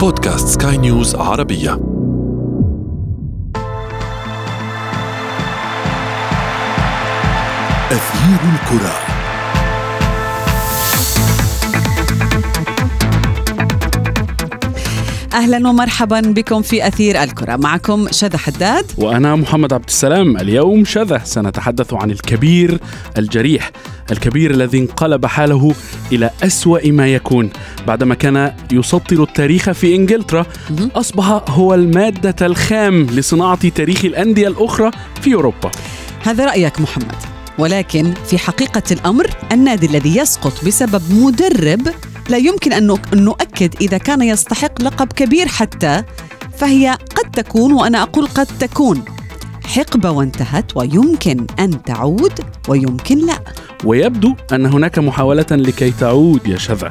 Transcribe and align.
بودكاست 0.00 0.62
سكاي 0.62 0.76
نيوز 0.76 1.14
عربية. 1.14 1.72
أثير 7.92 8.40
الكرة. 8.54 9.07
أهلا 15.38 15.68
ومرحبا 15.68 16.20
بكم 16.20 16.62
في 16.62 16.86
أثير 16.86 17.22
الكرة. 17.22 17.56
معكم 17.56 18.08
شذى 18.10 18.38
حداد. 18.38 18.84
وأنا 18.96 19.36
محمد 19.36 19.72
عبد 19.72 19.88
السلام. 19.88 20.36
اليوم 20.36 20.84
شذى 20.84 21.20
سنتحدث 21.24 21.94
عن 21.94 22.10
الكبير 22.10 22.78
الجريح 23.18 23.70
الكبير 24.12 24.50
الذي 24.50 24.78
انقلب 24.78 25.26
حاله 25.26 25.74
إلى 26.12 26.30
أسوأ 26.42 26.90
ما 26.90 27.08
يكون. 27.08 27.50
بعدما 27.86 28.14
كان 28.14 28.52
يسطر 28.72 29.22
التاريخ 29.22 29.70
في 29.70 29.94
إنجلترا 29.94 30.46
أصبح 30.94 31.42
هو 31.48 31.74
المادة 31.74 32.46
الخام 32.46 33.02
لصناعة 33.02 33.68
تاريخ 33.68 34.04
الأندية 34.04 34.48
الأخرى 34.48 34.90
في 35.22 35.34
أوروبا. 35.34 35.70
هذا 36.22 36.46
رأيك 36.46 36.80
محمد. 36.80 37.37
ولكن 37.58 38.14
في 38.26 38.38
حقيقة 38.38 38.82
الأمر 38.90 39.30
النادي 39.52 39.86
الذي 39.86 40.16
يسقط 40.16 40.64
بسبب 40.64 41.02
مدرب 41.10 41.88
لا 42.28 42.36
يمكن 42.36 42.72
أن 42.72 42.96
نؤكد 43.14 43.74
إذا 43.80 43.98
كان 43.98 44.22
يستحق 44.22 44.82
لقب 44.82 45.12
كبير 45.12 45.48
حتى 45.48 46.02
فهي 46.58 46.98
قد 47.16 47.30
تكون 47.30 47.72
وأنا 47.72 48.02
أقول 48.02 48.26
قد 48.26 48.46
تكون. 48.46 49.04
حقبة 49.66 50.10
وانتهت 50.10 50.76
ويمكن 50.76 51.46
أن 51.58 51.82
تعود 51.82 52.40
ويمكن 52.68 53.26
لا. 53.26 53.38
ويبدو 53.84 54.34
أن 54.52 54.66
هناك 54.66 54.98
محاولة 54.98 55.46
لكي 55.50 55.90
تعود 55.90 56.48
يا 56.48 56.58
شذا. 56.58 56.90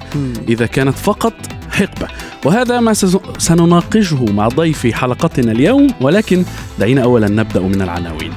إذا 0.50 0.66
كانت 0.66 0.98
فقط 0.98 1.34
حقبة. 1.72 2.08
وهذا 2.46 2.80
ما 2.80 2.94
سنناقشه 3.38 4.26
مع 4.26 4.48
ضيفي 4.48 4.94
حلقتنا 4.94 5.52
اليوم 5.52 5.88
ولكن 6.02 6.46
دعينا 6.80 7.04
أولا 7.04 7.28
نبدأ 7.28 7.60
من 7.60 7.82
العناوين. 7.82 8.34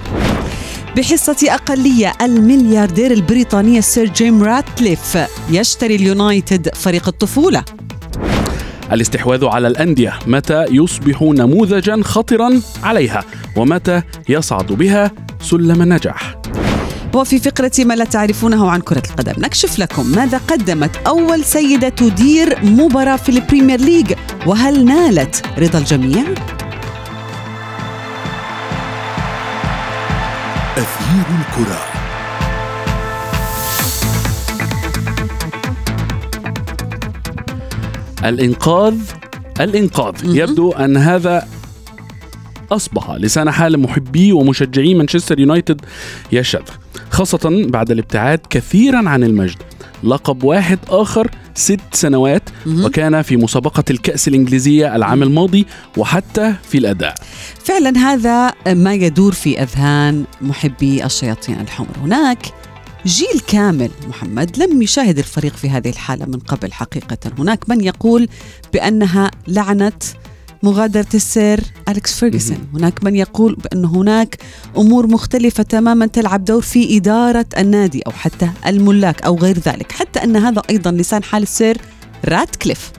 بحصة 0.96 1.36
أقلية 1.48 2.12
الملياردير 2.22 3.10
البريطاني 3.10 3.82
سير 3.82 4.08
جيم 4.08 4.42
راتليف 4.42 5.18
يشتري 5.50 5.96
اليونايتد 5.96 6.74
فريق 6.74 7.08
الطفولة 7.08 7.64
الاستحواذ 8.92 9.44
على 9.44 9.68
الأندية 9.68 10.18
متى 10.26 10.64
يصبح 10.70 11.22
نموذجا 11.22 12.02
خطرا 12.02 12.60
عليها 12.82 13.24
ومتى 13.56 14.02
يصعد 14.28 14.66
بها 14.66 15.10
سلم 15.40 15.82
النجاح 15.82 16.36
وفي 17.14 17.38
فقرة 17.38 17.72
ما 17.78 17.94
لا 17.94 18.04
تعرفونه 18.04 18.70
عن 18.70 18.80
كرة 18.80 19.02
القدم 19.10 19.42
نكشف 19.44 19.78
لكم 19.78 20.06
ماذا 20.06 20.38
قدمت 20.38 20.96
أول 21.06 21.44
سيدة 21.44 21.88
تدير 21.88 22.58
مباراة 22.64 23.16
في 23.16 23.28
البريمير 23.28 23.80
ليج 23.80 24.12
وهل 24.46 24.84
نالت 24.84 25.42
رضا 25.58 25.78
الجميع؟ 25.78 26.24
الكرة. 31.30 31.80
الإنقاذ 38.24 38.94
الإنقاذ. 39.60 40.14
يبدو 40.24 40.72
أن 40.72 40.96
هذا 40.96 41.48
أصبح 42.72 43.10
لسان 43.10 43.50
حال 43.50 43.80
محبي 43.80 44.32
ومشجعي 44.32 44.94
مانشستر 44.94 45.40
يونايتد 45.40 45.80
يشذ 46.32 46.62
خاصة 47.10 47.66
بعد 47.68 47.90
الابتعاد 47.90 48.40
كثيرا 48.50 49.08
عن 49.08 49.24
المجد. 49.24 49.58
لقب 50.04 50.44
واحد 50.44 50.78
آخر 50.88 51.30
ست 51.60 51.80
سنوات 51.92 52.42
وكان 52.66 53.22
في 53.22 53.36
مسابقة 53.36 53.84
الكأس 53.90 54.28
الإنجليزية 54.28 54.96
العام 54.96 55.22
الماضي 55.22 55.66
وحتى 55.96 56.54
في 56.70 56.78
الأداء. 56.78 57.14
فعلا 57.64 57.98
هذا 57.98 58.52
ما 58.66 58.94
يدور 58.94 59.32
في 59.32 59.62
أذهان 59.62 60.24
محبي 60.40 61.04
الشياطين 61.04 61.60
الحمر. 61.60 61.96
هناك 62.02 62.38
جيل 63.06 63.40
كامل 63.48 63.90
محمد 64.08 64.58
لم 64.58 64.82
يشاهد 64.82 65.18
الفريق 65.18 65.56
في 65.56 65.70
هذه 65.70 65.88
الحالة 65.88 66.26
من 66.26 66.38
قبل 66.38 66.72
حقيقة. 66.72 67.18
هناك 67.38 67.68
من 67.68 67.84
يقول 67.84 68.28
بأنها 68.72 69.30
لعنة 69.48 69.92
مغادرة 70.62 71.06
السير 71.14 71.60
أليكس 71.88 72.18
فيرجسون 72.18 72.58
هناك 72.74 73.04
من 73.04 73.16
يقول 73.16 73.54
بأن 73.54 73.84
هناك 73.84 74.38
أمور 74.76 75.06
مختلفة 75.06 75.62
تماما 75.62 76.06
تلعب 76.06 76.44
دور 76.44 76.62
في 76.62 76.96
إدارة 76.96 77.46
النادي 77.58 78.02
أو 78.06 78.12
حتى 78.12 78.50
الملاك 78.66 79.22
أو 79.22 79.38
غير 79.38 79.58
ذلك. 79.58 79.92
حتى 79.92 80.24
أن 80.24 80.36
هذا 80.36 80.62
أيضا 80.70 80.90
لسان 80.90 81.24
حال 81.24 81.42
السير 81.42 81.78
راتكليف 82.24 82.92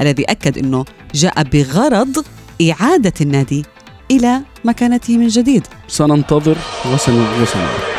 الذي 0.00 0.24
أكد 0.24 0.58
أنه 0.58 0.84
جاء 1.14 1.42
بغرض 1.42 2.24
إعادة 2.70 3.12
النادي 3.20 3.64
إلى 4.10 4.40
مكانته 4.64 5.18
من 5.18 5.28
جديد. 5.28 5.66
سننتظر 5.88 6.56
وسنرى 6.92 7.93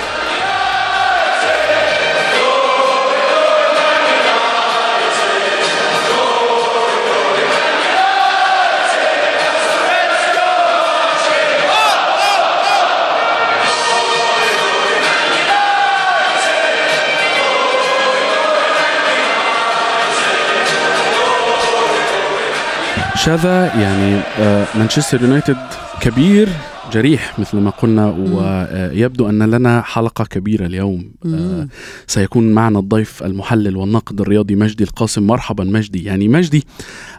شذا 23.25 23.65
يعني 23.65 24.15
آه، 24.39 24.65
مانشستر 24.77 25.21
يونايتد 25.21 25.57
كبير 26.01 26.47
جريح 26.91 27.39
مثل 27.39 27.57
ما 27.57 27.69
قلنا 27.69 28.05
ويبدو 28.09 29.29
أن 29.29 29.51
لنا 29.51 29.81
حلقة 29.81 30.25
كبيرة 30.25 30.65
اليوم 30.65 31.11
آه، 31.25 31.67
سيكون 32.07 32.53
معنا 32.53 32.79
الضيف 32.79 33.23
المحلل 33.23 33.77
والناقد 33.77 34.21
الرياضي 34.21 34.55
مجدي 34.55 34.83
القاسم. 34.83 35.27
مرحبا 35.27 35.63
مجدي. 35.63 36.03
يعني 36.03 36.27
مجدي 36.27 36.63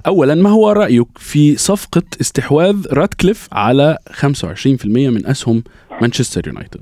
اولا 0.07 0.35
ما 0.35 0.51
هو 0.51 0.73
رأيك 0.73 1.09
في 1.17 1.57
صفقة 1.57 2.03
استحواذ 2.21 2.87
راتكليف 2.93 3.49
على 3.53 3.97
25% 4.11 4.87
من 4.87 5.27
أسهم 5.27 5.63
مانشستر 6.01 6.49
يونايتد؟ 6.49 6.81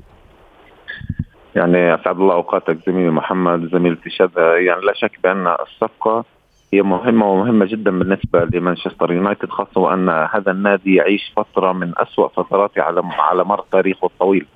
يعني 1.57 1.95
أسعد 1.95 2.17
الله 2.17 2.35
أوقاتك 2.35 2.79
زميلي 2.87 3.11
محمد 3.11 3.69
زميلتي 3.73 4.11
شذا 4.11 4.59
يعني 4.59 4.81
لا 4.81 4.93
شك 4.95 5.19
بأن 5.23 5.47
الصفقة 5.47 6.25
هي 6.73 6.83
مهمة 6.83 7.33
ومهمة 7.33 7.65
جدا 7.65 7.99
بالنسبة 7.99 8.45
لمانشستر 8.45 9.13
يونايتد 9.13 9.51
خاصة 9.51 9.81
وأن 9.81 10.09
هذا 10.09 10.51
النادي 10.51 10.95
يعيش 10.95 11.33
فترة 11.37 11.73
من 11.73 11.93
أسوأ 11.97 12.29
فتراته 12.29 12.83
على 12.83 13.03
على 13.19 13.45
مر 13.45 13.65
تاريخه 13.73 14.07
الطويل. 14.07 14.47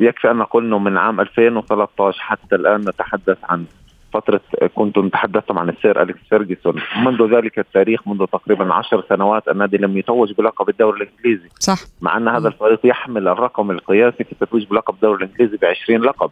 يكفي 0.00 0.30
أن 0.30 0.36
نقول 0.36 0.64
أنه 0.64 0.78
من 0.78 0.96
عام 0.96 1.20
2013 1.20 2.20
حتى 2.20 2.54
الآن 2.56 2.80
نتحدث 2.80 3.38
عن 3.44 3.64
فترة 4.12 4.40
كنتم 4.74 5.08
تحدثتم 5.08 5.58
عن 5.58 5.68
السير 5.68 6.02
أليكس 6.02 6.20
فيرجسون. 6.28 6.74
منذ 7.04 7.34
ذلك 7.34 7.58
التاريخ 7.58 8.08
منذ 8.08 8.26
تقريبا 8.26 8.74
عشر 8.74 9.04
سنوات 9.08 9.48
النادي 9.48 9.76
لم 9.76 9.98
يتوج 9.98 10.32
بلقب 10.32 10.68
الدوري 10.68 11.02
الإنجليزي. 11.02 11.48
صح. 11.58 11.78
مع 12.00 12.16
أن 12.16 12.28
هذا 12.28 12.48
الفريق 12.48 12.80
يحمل 12.84 13.28
الرقم 13.28 13.70
القياسي 13.70 14.24
في 14.24 14.32
التتويج 14.32 14.66
بلقب 14.66 14.94
الدوري 14.94 15.24
الإنجليزي 15.24 15.56
ب 15.56 15.64
20 15.64 16.00
لقب 16.02 16.30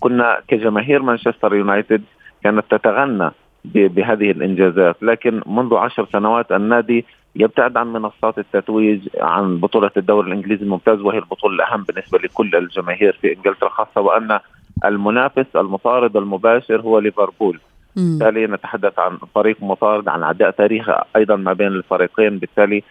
كنا 0.00 0.40
كجماهير 0.48 1.02
مانشستر 1.02 1.54
يونايتد 1.54 2.02
كانت 2.44 2.64
تتغنى 2.70 3.30
بهذه 3.74 4.30
الإنجازات. 4.30 4.96
لكن 5.02 5.42
منذ 5.46 5.74
عشر 5.74 6.06
سنوات 6.12 6.52
النادي 6.52 7.04
يبتعد 7.36 7.76
عن 7.76 7.92
منصات 7.92 8.38
التتويج 8.38 9.08
عن 9.20 9.56
بطولة 9.56 9.90
الدوري 9.96 10.28
الإنجليزي 10.28 10.64
الممتاز 10.64 11.00
وهي 11.00 11.18
البطولة 11.18 11.54
الأهم 11.54 11.82
بالنسبة 11.82 12.18
لكل 12.18 12.56
الجماهير 12.56 13.18
في 13.22 13.34
إنجلترا 13.34 13.68
خاصة 13.68 14.00
وأن 14.00 14.38
المنافس 14.84 15.56
المطارد 15.56 16.16
المباشر 16.16 16.80
هو 16.80 16.98
ليفربول. 16.98 17.60
بالتالي 17.96 18.46
نتحدث 18.46 18.98
عن 18.98 19.18
فريق 19.34 19.56
مطارد 19.62 20.08
عن 20.08 20.22
عداء 20.22 20.50
تاريخي 20.50 20.94
أيضا 21.16 21.36
ما 21.36 21.52
بين 21.52 21.66
الفريقين. 21.66 22.38
بالتالي 22.38 22.82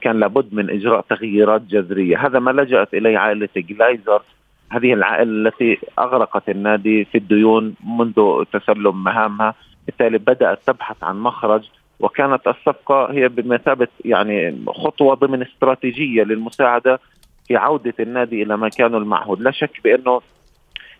كان 0.00 0.20
لابد 0.20 0.54
من 0.54 0.70
إجراء 0.70 1.00
تغييرات 1.00 1.62
جذرية. 1.62 2.26
هذا 2.26 2.38
ما 2.38 2.50
لجأت 2.50 2.94
إليه 2.94 3.18
عائلة 3.18 3.48
جلايزر. 3.56 4.22
هذه 4.70 4.92
العائلة 4.92 5.48
التي 5.48 5.78
أغرقت 5.98 6.48
النادي 6.48 7.04
في 7.04 7.18
الديون 7.18 7.74
منذ 7.98 8.44
تسلم 8.52 9.04
مهامها. 9.04 9.54
بالتالي 9.86 10.18
بدات 10.18 10.58
تبحث 10.66 11.04
عن 11.04 11.20
مخرج 11.20 11.68
وكانت 12.00 12.48
الصفقة 12.48 13.12
هي 13.12 13.28
بمثابة 13.28 13.88
يعني 14.04 14.64
خطوة 14.66 15.14
ضمن 15.14 15.42
استراتيجية 15.42 16.22
للمساعدة 16.22 17.00
في 17.48 17.56
عودة 17.56 17.94
النادي 18.00 18.42
إلى 18.42 18.56
مكانه 18.56 18.98
المعهود، 18.98 19.40
لا 19.40 19.50
شك 19.50 19.80
بأنه 19.84 20.20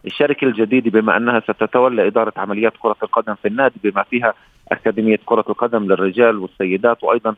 الشركة 0.06 0.44
الجديده 0.44 1.00
بما 1.00 1.16
أنها 1.16 1.40
ستتولى 1.40 2.06
إدارة 2.06 2.32
عمليات 2.36 2.72
كرة 2.78 2.96
القدم 3.02 3.34
في 3.34 3.48
النادي 3.48 3.74
بما 3.84 4.02
فيها 4.02 4.34
أكاديمية 4.72 5.18
كرة 5.26 5.44
القدم 5.48 5.84
للرجال 5.84 6.38
والسيدات 6.38 7.04
وأيضا 7.04 7.34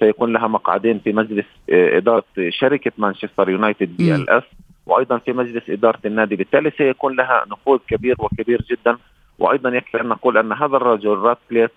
سيكون 0.00 0.32
لها 0.32 0.46
مقعدين 0.46 0.98
في 0.98 1.12
مجلس 1.12 1.46
آه، 1.70 1.98
إدارة 1.98 2.24
شركة 2.48 2.92
مانشستر 2.98 3.50
يونايتد 3.50 3.96
PLC 3.96 4.42
وأيضا 4.86 5.18
في 5.18 5.32
مجلس 5.32 5.70
إدارة 5.70 6.00
النادي، 6.04 6.36
بالتالي 6.36 6.70
سيكون 6.70 7.16
لها 7.16 7.44
نفوذ 7.52 7.78
كبير 7.88 8.16
وكبير 8.18 8.62
جدا 8.70 8.96
وأيضا 9.38 9.70
يكفي 9.70 10.00
أن 10.00 10.08
نقول 10.08 10.38
أن 10.38 10.52
هذا 10.52 10.76
الرجل 10.76 11.08
راتكليف 11.08 11.70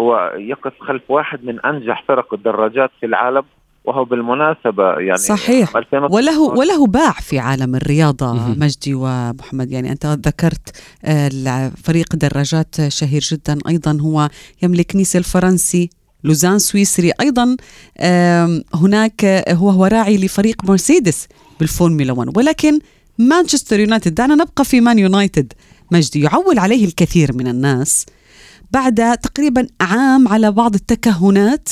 هو 0.00 0.32
يقف 0.36 0.72
خلف 0.80 1.02
واحد 1.08 1.44
من 1.44 1.60
أنجح 1.60 2.04
فرق 2.08 2.34
الدراجات 2.34 2.90
في 3.00 3.06
العالم 3.06 3.42
وهو 3.84 4.04
بالمناسبة 4.04 4.92
يعني 4.92 5.16
صحيح. 5.18 5.76
2019 5.76 6.14
وله 6.14 6.40
وله 6.40 6.86
باع 6.86 7.12
في 7.12 7.38
عالم 7.38 7.74
الرياضة. 7.74 8.34
مجدي 8.58 8.94
ومحمد. 8.94 9.70
يعني 9.70 9.92
أنت 9.92 10.06
ذكرت 10.06 10.82
آه، 11.04 11.72
فريق 11.84 12.16
دراجات 12.16 12.88
شهير 12.88 13.20
جدا. 13.20 13.58
أيضا 13.68 13.98
هو 14.00 14.28
يملك 14.62 14.96
نيس 14.96 15.16
الفرنسي 15.16 15.90
لوزان 16.24 16.58
سويسري. 16.58 17.12
أيضا 17.20 17.56
هناك 18.74 19.24
آه، 19.24 19.54
هو 19.54 19.70
هو 19.70 19.84
راعي 19.86 20.16
لفريق 20.24 20.64
مرسيدس 20.64 21.28
بالفورمولا 21.60 22.12
1 22.12 22.36
ولكن 22.36 22.78
مانشستر 23.18 23.80
يونايتد 23.80 24.14
دعنا 24.14 24.34
نبقى 24.34 24.64
في 24.64 24.80
مان 24.80 24.98
يونايتد. 24.98 25.52
مجدي 25.92 26.20
يعول 26.20 26.58
عليه 26.58 26.84
الكثير 26.84 27.30
من 27.34 27.48
الناس 27.48 28.06
بعد 28.72 29.18
تقريبا 29.18 29.66
عام 29.80 30.28
على 30.28 30.52
بعض 30.52 30.74
التكهنات. 30.74 31.68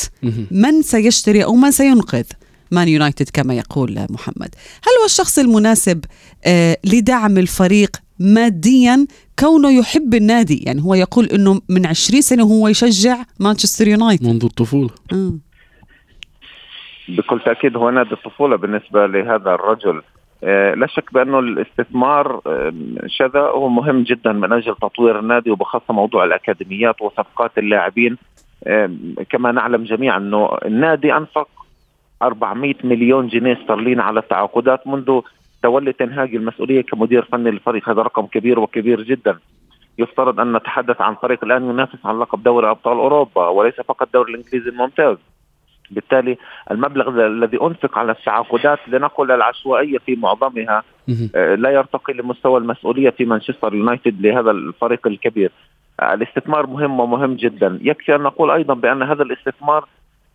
من 0.50 0.82
سيشتري 0.82 1.44
أو 1.44 1.55
من 1.55 1.70
سينقذ 1.70 2.25
مان 2.70 2.88
يونايتد 2.88 3.29
كما 3.32 3.55
يقول 3.55 4.06
محمد. 4.11 4.55
هل 4.85 4.93
هو 5.00 5.05
الشخص 5.05 5.38
المناسب 5.38 6.05
آه، 6.47 6.79
لدعم 6.85 7.38
الفريق 7.38 7.97
ماديا 8.19 9.06
كونه 9.38 9.79
يحب 9.79 10.15
النادي؟ 10.15 10.56
يعني 10.67 10.82
هو 10.82 10.94
يقول 10.94 11.26
إنه 11.26 11.61
من 11.69 11.87
20 11.87 12.20
سنة 12.20 12.43
هو 12.43 12.69
يشجع 12.69 13.17
مانشستر 13.41 13.88
يونايتد. 13.88 14.26
منذ 14.26 14.44
الطفولة. 14.44 14.91
آه. 15.12 15.32
بكل 17.09 17.41
تأكيد 17.44 17.76
هو 17.76 17.91
نادي 17.91 18.12
الطفولة 18.12 18.56
بالنسبة 18.56 19.06
لهذا 19.06 19.55
الرجل. 19.55 20.03
لا 20.43 20.87
شك 20.87 21.12
بأنه 21.12 21.38
الاستثمار 21.38 22.40
آه، 22.46 22.73
شذا 23.06 23.40
هو 23.40 23.69
مهم 23.69 24.02
جدا 24.02 24.32
من 24.32 24.52
أجل 24.52 24.75
تطوير 24.75 25.19
النادي 25.19 25.50
وبخاصة 25.50 25.94
موضوع 25.94 26.25
الأكاديميات 26.25 27.02
وصفقات 27.02 27.58
اللاعبين. 27.58 28.19
آه، 28.67 28.90
كما 29.31 29.52
نعلم 29.52 29.85
جميعا 29.85 30.17
أنه 30.17 30.58
النادي 30.64 31.17
أنفق 31.17 31.49
400 32.23 32.75
مليون 32.85 33.29
جنيه 33.29 33.52
استرليني 33.62 34.02
على 34.02 34.20
التعاقدات 34.20 34.87
منذ 34.87 35.20
تولي 35.62 35.93
تنهاج 35.93 36.35
المسؤولية 36.35 36.81
كمدير 36.81 37.25
فني 37.25 37.50
للفريق 37.50 37.88
هذا 37.88 38.02
رقم 38.02 38.26
كبير 38.26 38.61
وكبير 38.61 39.02
جدا. 39.02 39.38
يفترض 39.99 40.41
أن 40.41 40.56
نتحدث 40.56 41.00
عن 41.00 41.14
فريق 41.14 41.44
الآن 41.44 41.70
ينافس 41.70 42.06
على 42.06 42.19
لقب 42.19 42.43
دوري 42.43 42.70
أبطال 42.70 42.99
أوروبا 42.99 43.49
وليس 43.49 43.75
فقط 43.75 44.02
الدوري 44.02 44.32
الإنجليزي 44.32 44.70
الممتاز. 44.70 45.17
بالتالي 45.90 46.38
المبلغ 46.70 47.26
الذي 47.26 47.58
أنفق 47.62 47.99
على 47.99 48.12
التعاقدات 48.12 48.79
لنقل 48.88 49.31
العشوائية 49.31 49.99
في 49.99 50.17
معظمها. 50.17 50.82
آه، 51.35 51.55
لا 51.55 51.70
يرتقي 51.70 52.12
لمستوى 52.12 52.61
المسؤولية 52.61 53.11
في 53.11 53.25
مانشستر 53.25 53.75
يونايتد 53.75 54.20
لهذا 54.20 54.50
الفريق 54.50 55.06
الكبير. 55.06 55.50
آه، 56.00 56.14
الاستثمار 56.14 56.67
مهم 56.67 57.00
ومهم 57.00 57.35
جدا، 57.35 57.79
يكفي 57.82 58.14
أن 58.14 58.20
نقول 58.20 58.50
أيضا 58.50 58.75
بأن 58.75 59.02
هذا 59.02 59.23
الاستثمار 59.23 59.88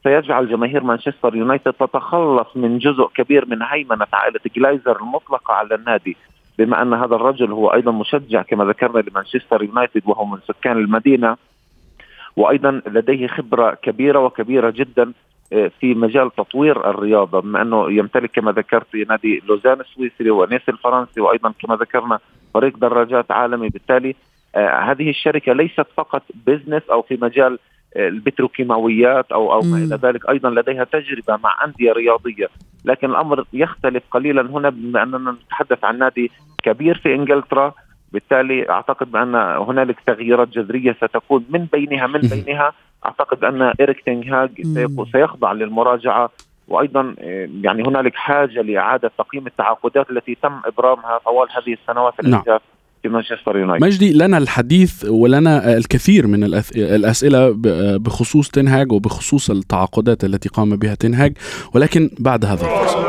سيجعل 0.03 0.49
جماهير 0.49 0.83
مانشستر 0.83 1.35
يونايتد 1.35 1.73
تتخلص 1.73 2.47
من 2.55 2.77
جزء 2.77 3.07
كبير 3.15 3.45
من 3.45 3.61
هيمنة 3.61 4.07
عائلة 4.13 4.39
جلايزر 4.55 5.01
المطلقة 5.01 5.53
على 5.53 5.75
النادي 5.75 6.17
بما 6.57 6.81
أن 6.81 6.93
هذا 6.93 7.15
الرجل 7.15 7.51
هو 7.51 7.73
أيضا 7.73 7.91
مشجع 7.91 8.41
كما 8.41 8.65
ذكرنا 8.65 8.99
لمانشستر 8.99 9.63
يونايتد 9.63 10.01
وهو 10.05 10.25
من 10.25 10.37
سكان 10.47 10.77
المدينة 10.77 11.37
وأيضا 12.35 12.81
لديه 12.87 13.27
خبرة 13.27 13.73
كبيرة 13.73 14.19
وكبيرة 14.19 14.69
جدا 14.69 15.13
في 15.53 15.93
مجال 15.93 16.31
تطوير 16.35 16.89
الرياضة 16.89 17.39
بما 17.41 17.61
أنه 17.61 17.91
يمتلك 17.91 18.31
كما 18.31 18.51
ذكرت 18.51 18.95
نادي 18.95 19.41
لوزان 19.47 19.79
السويسري 19.81 20.29
ونيس 20.29 20.69
الفرنسي 20.69 21.21
وأيضا 21.21 21.53
كما 21.59 21.75
ذكرنا 21.75 22.19
فريق 22.53 22.77
دراجات 22.77 23.31
عالمي. 23.31 23.69
بالتالي 23.69 24.15
آه، 24.55 24.79
هذه 24.79 25.09
الشركة 25.09 25.53
ليست 25.53 25.85
فقط 25.97 26.23
business 26.47 26.83
أو 26.91 27.01
في 27.01 27.17
مجال 27.21 27.59
آه، 27.95 28.07
البتروكيماويات 28.07 29.31
أو 29.31 29.53
أو 29.53 29.61
ما. 29.61 29.77
إلى 29.77 29.99
ذلك 30.03 30.29
أيضا 30.29 30.49
لديها 30.49 30.83
تجربة 30.83 31.37
مع 31.43 31.63
أندية 31.65 31.91
رياضية. 31.91 32.49
لكن 32.85 33.09
الأمر 33.09 33.45
يختلف 33.53 34.03
قليلا 34.11 34.41
هنا 34.41 34.69
بما 34.69 35.03
أننا 35.03 35.31
نتحدث 35.31 35.83
عن 35.83 35.99
نادي 35.99 36.31
كبير 36.63 36.97
في 36.97 37.15
إنجلترا. 37.15 37.73
بالتالي 38.11 38.69
أعتقد 38.69 39.11
بأن 39.11 39.35
هنالك 39.35 39.99
تغييرات 40.07 40.47
جذرية 40.47 40.93
ستكون 40.93 41.45
من 41.49 41.65
بينها 41.65 42.07
من 42.07 42.19
بينها 42.33 42.73
أعتقد 43.05 43.43
أن 43.43 43.61
إيريك 43.79 44.01
تنهاج. 44.05 44.49
سيخضع 45.11 45.51
للمراجعة 45.51 46.29
وأيضا 46.67 47.15
آه، 47.19 47.49
يعني 47.61 47.83
هنالك 47.87 48.15
حاجة 48.15 48.61
لإعادة 48.61 49.11
تقييم 49.17 49.47
التعاقدات 49.47 50.09
التي 50.09 50.37
تم 50.43 50.59
إبرامها 50.65 51.19
طوال 51.25 51.47
هذه 51.51 51.73
السنوات 51.81 52.13
نعم. 52.23 52.33
الاخيره 52.33 52.61
في 53.03 53.09
مانشستر 53.09 53.57
يونايتد 53.57 53.85
مجدي 53.85 54.13
لنا 54.13 54.37
الحديث 54.37 55.05
ولنا 55.09 55.77
الكثير 55.77 56.27
من 56.27 56.43
الأسئلة 56.75 57.49
ب- 57.49 58.03
بخصوص 58.03 58.49
تنهاج 58.49 58.91
وبخصوص 58.91 59.49
التعاقدات 59.49 60.23
التي 60.23 60.49
قام 60.49 60.75
بها 60.75 60.95
تنهاج 60.95 61.37
ولكن 61.75 62.09
بعد 62.19 62.45
هذا 62.45 62.65
الفصل 62.65 62.99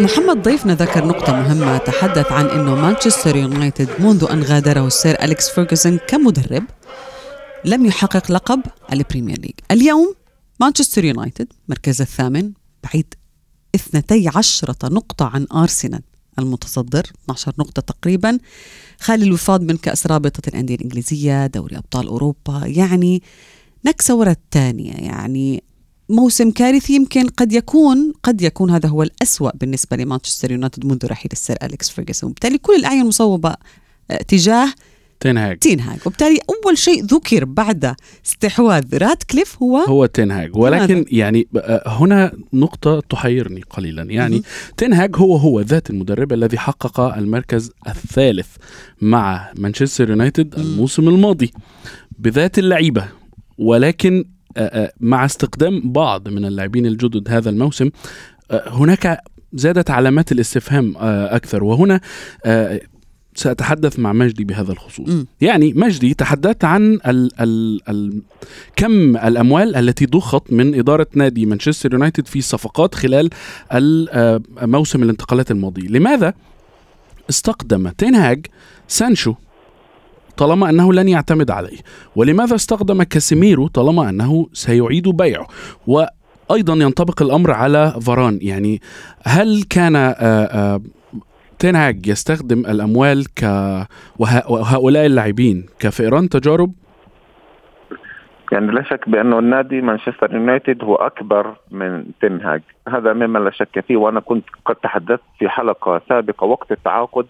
محمد 0.00 0.42
ضيفنا 0.42 0.74
ذكر 0.74 1.06
نقطة 1.06 1.32
مهمة 1.32 1.76
تحدث 1.76 2.32
عن 2.32 2.46
أنه 2.46 2.74
مانشستر 2.74 3.36
يونايتد 3.36 3.88
منذ 3.98 4.26
أن 4.30 4.42
غادره 4.42 4.86
السير 4.86 5.22
أليكس 5.22 5.50
فيرغسون 5.50 5.98
كمدرب 6.08 6.64
لم 7.64 7.86
يحقق 7.86 8.32
لقب 8.32 8.62
البريمير 8.92 9.40
ليج. 9.40 9.54
اليوم 9.70 10.14
مانشستر 10.60 11.04
يونايتد 11.04 11.52
مركز 11.68 12.00
الثامن 12.00 12.52
بعيد 12.84 13.14
12 13.74 14.74
نقطة 14.84 15.26
عن 15.26 15.46
أرسنال. 15.52 16.02
المتصدر 16.38 17.02
12 17.24 17.52
نقطة 17.58 17.82
تقريبا 17.82 18.38
خالي 19.00 19.24
الوفاض 19.24 19.62
من 19.62 19.76
كأس 19.76 20.06
رابطة 20.06 20.48
الأندية 20.48 20.74
الإنجليزية 20.74 21.46
دوري 21.46 21.76
أبطال 21.76 22.06
أوروبا 22.06 22.62
يعني 22.64 23.22
نكسة 23.86 24.14
ورا 24.14 24.30
الثانية 24.30 24.92
يعني 24.92 25.62
موسم 26.08 26.50
كارثي 26.50 26.94
يمكن 26.94 27.28
قد 27.28 27.52
يكون 27.52 28.12
قد 28.22 28.42
يكون 28.42 28.70
هذا 28.70 28.88
هو 28.88 29.02
الأسوأ 29.02 29.50
بالنسبة 29.56 29.96
لمانشستر 29.96 30.50
يونايتد 30.50 30.86
منذ 30.86 31.06
رحيل 31.06 31.32
السير 31.32 31.56
أليكس 31.62 31.90
فيرغسون 31.90 32.30
بالتالي 32.30 32.58
كل 32.58 32.74
الأعين 32.74 33.06
مصوبة 33.06 33.54
آه، 34.10 34.16
تجاه 34.16 34.68
تنهاج. 35.20 35.58
تينهاج 35.58 35.98
وبالتالي 36.06 36.38
أول 36.64 36.78
شيء 36.78 37.04
ذكر 37.04 37.44
بعد 37.44 37.94
استحواذ 38.26 38.98
راتكليف 38.98 39.62
هو 39.62 39.76
هو 39.78 40.06
تنهاج 40.06 40.56
ولكن 40.56 40.94
لماذا؟ 40.94 41.06
يعني 41.10 41.48
آه، 41.56 41.82
هنا 41.86 42.32
نقطة 42.52 43.00
تحيرني 43.00 43.62
قليلا. 43.70 44.02
يعني. 44.02 44.42
تنهاج 44.76 45.16
هو 45.16 45.36
هو 45.36 45.60
ذات 45.60 45.90
المدرب 45.90 46.32
الذي 46.32 46.58
حقق 46.58 47.00
المركز 47.00 47.70
الثالث 47.88 48.48
مع 49.00 49.52
مانشستر 49.58 50.10
يونايتد 50.10 50.54
الموسم 50.54 51.08
الماضي. 51.08 51.52
بذات 52.18 52.58
اللعيبة. 52.58 53.08
ولكن 53.58 54.24
مع 55.00 55.24
استقدام 55.24 55.92
بعض 55.92 56.28
من 56.28 56.44
اللاعبين 56.44 56.86
الجدد 56.86 57.28
هذا 57.30 57.50
الموسم 57.50 57.90
آه، 58.50 58.68
هناك 58.68 59.18
زادت 59.52 59.90
علامات 59.90 60.32
الاستفهام 60.32 60.94
أكثر. 60.98 61.64
وهنا 61.64 62.00
سأتحدث 63.36 63.98
مع 63.98 64.12
مجدي 64.12 64.44
بهذا 64.44 64.72
الخصوص. 64.72 65.08
مم. 65.08 65.26
يعني 65.40 65.72
مجدي 65.72 66.14
تحدثت 66.14 66.64
عن 66.64 66.94
ال 67.06 67.30
ال 67.40 67.80
ال 67.88 68.22
كم 68.76 69.16
الأموال 69.16 69.76
التي 69.76 70.06
ضخت 70.06 70.52
من 70.52 70.74
إدارة 70.78 71.06
نادي 71.14 71.46
مانشستر 71.46 71.92
يونايتد 71.92 72.26
في 72.26 72.40
صفقات 72.40 72.94
خلال 72.94 73.30
ال- 73.72 74.42
موسم 74.62 75.02
الانتقالات 75.02 75.50
الماضي 75.50 75.86
لماذا 75.86 76.34
استقدم 77.30 77.88
تنهاج 77.88 78.46
سانشو 78.88 79.34
طالما 80.36 80.70
أنه 80.70 80.92
لن 80.92 81.08
يعتمد 81.08 81.50
عليه. 81.50 81.78
ولماذا 82.16 82.54
استخدم 82.54 83.02
كاسيميرو 83.02 83.68
طالما 83.68 84.10
أنه 84.10 84.46
سيعيد 84.52 85.08
بيعه؟ 85.08 85.46
وأيضا 85.86 86.74
ينطبق 86.74 87.22
الأمر 87.22 87.50
على 87.50 87.94
فاران. 88.06 88.38
يعني 88.42 88.80
هل 89.24 89.62
كان 89.70 89.96
آه، 89.96 90.10
آه، 90.20 90.80
تنهاج 91.58 92.06
يستخدم 92.06 92.58
الأموال 92.58 93.24
ك 93.34 93.42
وه- 94.18 94.50
وهؤلاء 94.52 95.06
اللاعبين 95.06 95.66
كفئران 95.78 96.28
تجارب؟ 96.28 96.72
يعني 98.52 98.72
لا 98.72 98.82
شك 98.82 99.08
بانه 99.08 99.38
النادي 99.38 99.80
مانشستر 99.80 100.34
يونايتد 100.34 100.84
هو 100.84 100.94
أكبر 100.94 101.56
من 101.70 102.04
تنهاج 102.22 102.62
هذا 102.88 103.12
مما 103.12 103.38
لا 103.38 103.50
شك 103.50 103.84
فيه 103.88 103.96
وأنا 103.96 104.20
كنت 104.20 104.44
قد 104.66 104.74
تحدثت 104.76 105.20
في 105.38 105.48
حلقة 105.48 106.02
سابقة 106.08 106.44
وقت 106.44 106.72
التعاقد 106.72 107.26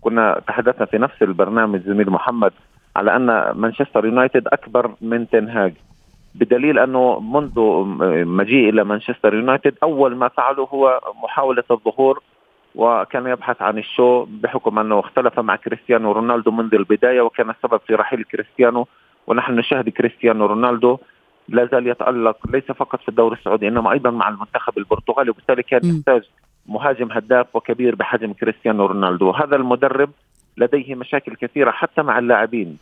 كنا 0.00 0.40
تحدثنا 0.46 0.86
في 0.86 0.98
نفس 0.98 1.22
البرنامج 1.22 1.80
زميل 1.80 2.10
محمد 2.10 2.52
على 2.96 3.16
أن 3.16 3.50
مانشستر 3.56 4.04
يونايتد 4.04 4.48
أكبر 4.48 4.94
من 5.00 5.28
تنهاج 5.28 5.74
بدليل 6.34 6.78
أنه 6.78 7.20
منذ 7.20 7.60
مجيء 8.24 8.68
إلى 8.68 8.84
مانشستر 8.84 9.34
يونايتد 9.34 9.74
أول 9.82 10.16
ما 10.16 10.28
فعله 10.28 10.62
هو 10.62 11.00
محاولة 11.22 11.64
الظهور 11.70 12.22
وكان 12.74 13.26
يبحث 13.26 13.62
عن 13.62 13.78
ال 13.78 13.88
show 13.88 14.26
بحكم 14.42 14.78
أنه 14.78 15.00
اختلف 15.00 15.40
مع 15.40 15.56
كريستيانو 15.56 16.12
رونالدو 16.12 16.50
منذ 16.50 16.74
البداية 16.74 17.20
وكان 17.20 17.50
السبب 17.50 17.80
في 17.86 17.94
رحيل 17.94 18.24
كريستيانو 18.24 18.86
ونحن 19.26 19.52
نشاهد 19.52 19.88
كريستيانو 19.88 20.46
رونالدو 20.46 20.98
لا 21.48 21.64
زال 21.66 21.86
يتألق 21.86 22.36
ليس 22.50 22.64
فقط 22.64 23.00
في 23.00 23.08
الدوري 23.08 23.36
السعودي 23.36 23.68
إنما 23.68 23.92
أيضا 23.92 24.10
مع 24.10 24.28
المنتخب 24.28 24.78
البرتغالي 24.78 25.30
وبالتالي 25.30 25.62
كان. 25.62 25.80
يحتاج 25.84 26.22
مهاجم 26.66 27.12
هداف 27.12 27.56
وكبير 27.56 27.94
بحجم 27.94 28.32
كريستيانو 28.32 28.86
رونالدو. 28.86 29.30
هذا 29.30 29.56
المدرب 29.56 30.10
لديه 30.56 30.94
مشاكل 30.94 31.36
كثيرة 31.36 31.70
حتى 31.70 32.02
مع 32.02 32.18
اللاعبين. 32.18 32.78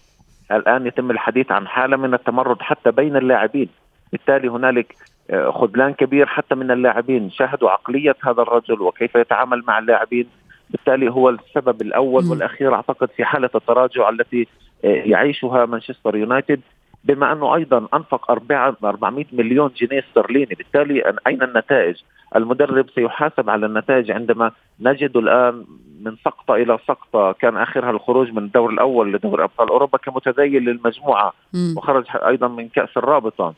الآن 0.52 0.86
يتم 0.86 1.10
الحديث 1.10 1.52
عن 1.52 1.68
حالة 1.68 1.96
من 1.96 2.14
التمرد 2.14 2.62
حتى 2.62 2.90
بين 2.90 3.16
اللاعبين. 3.16 3.68
بالتالي 4.12 4.48
هنالك 4.48 4.94
آه، 5.30 5.50
خذلان 5.50 5.92
كبير 5.92 6.26
حتى 6.26 6.54
من 6.54 6.70
اللاعبين. 6.70 7.30
شاهدوا 7.30 7.70
عقلية 7.70 8.16
هذا 8.24 8.42
الرجل 8.42 8.82
وكيف 8.82 9.14
يتعامل 9.14 9.62
مع 9.66 9.78
اللاعبين. 9.78 10.26
بالتالي 10.70 11.10
هو 11.10 11.28
السبب 11.28 11.82
الأول 11.82 12.24
مم. 12.24 12.30
والأخير 12.30 12.74
أعتقد 12.74 13.08
في 13.16 13.24
حالة 13.24 13.50
التراجع 13.54 14.08
التي 14.08 14.46
آه، 14.84 14.88
يعيشها 14.88 15.66
مانشستر 15.66 16.16
يونايتد. 16.16 16.60
بما 17.04 17.32
أنه 17.32 17.54
أيضا 17.54 17.86
أنفق 17.94 18.30
400 18.30 19.24
مليون 19.32 19.70
جنيه 19.76 20.04
استرليني 20.08 20.54
بالتالي 20.54 21.12
أين 21.26 21.42
النتائج 21.42 21.96
المدرب 22.36 22.90
سيحاسب 22.94 23.50
على 23.50 23.66
النتائج 23.66 24.10
عندما 24.10 24.50
نجد 24.80 25.16
الآن 25.16 25.64
من 26.02 26.16
سقطة 26.24 26.54
إلى 26.54 26.78
سقطة 26.88 27.32
كان 27.32 27.56
آخرها 27.56 27.90
الخروج 27.90 28.30
من 28.32 28.38
الدور 28.38 28.70
الأول 28.70 29.12
لدوري 29.12 29.44
أبطال 29.44 29.68
أوروبا 29.68 29.98
كمتزين 29.98 30.64
للمجموعة. 30.64 31.32
وخرج 31.76 32.04
أيضا 32.14 32.48
من 32.48 32.68
كأس 32.68 32.96
الرابطة 32.96 33.54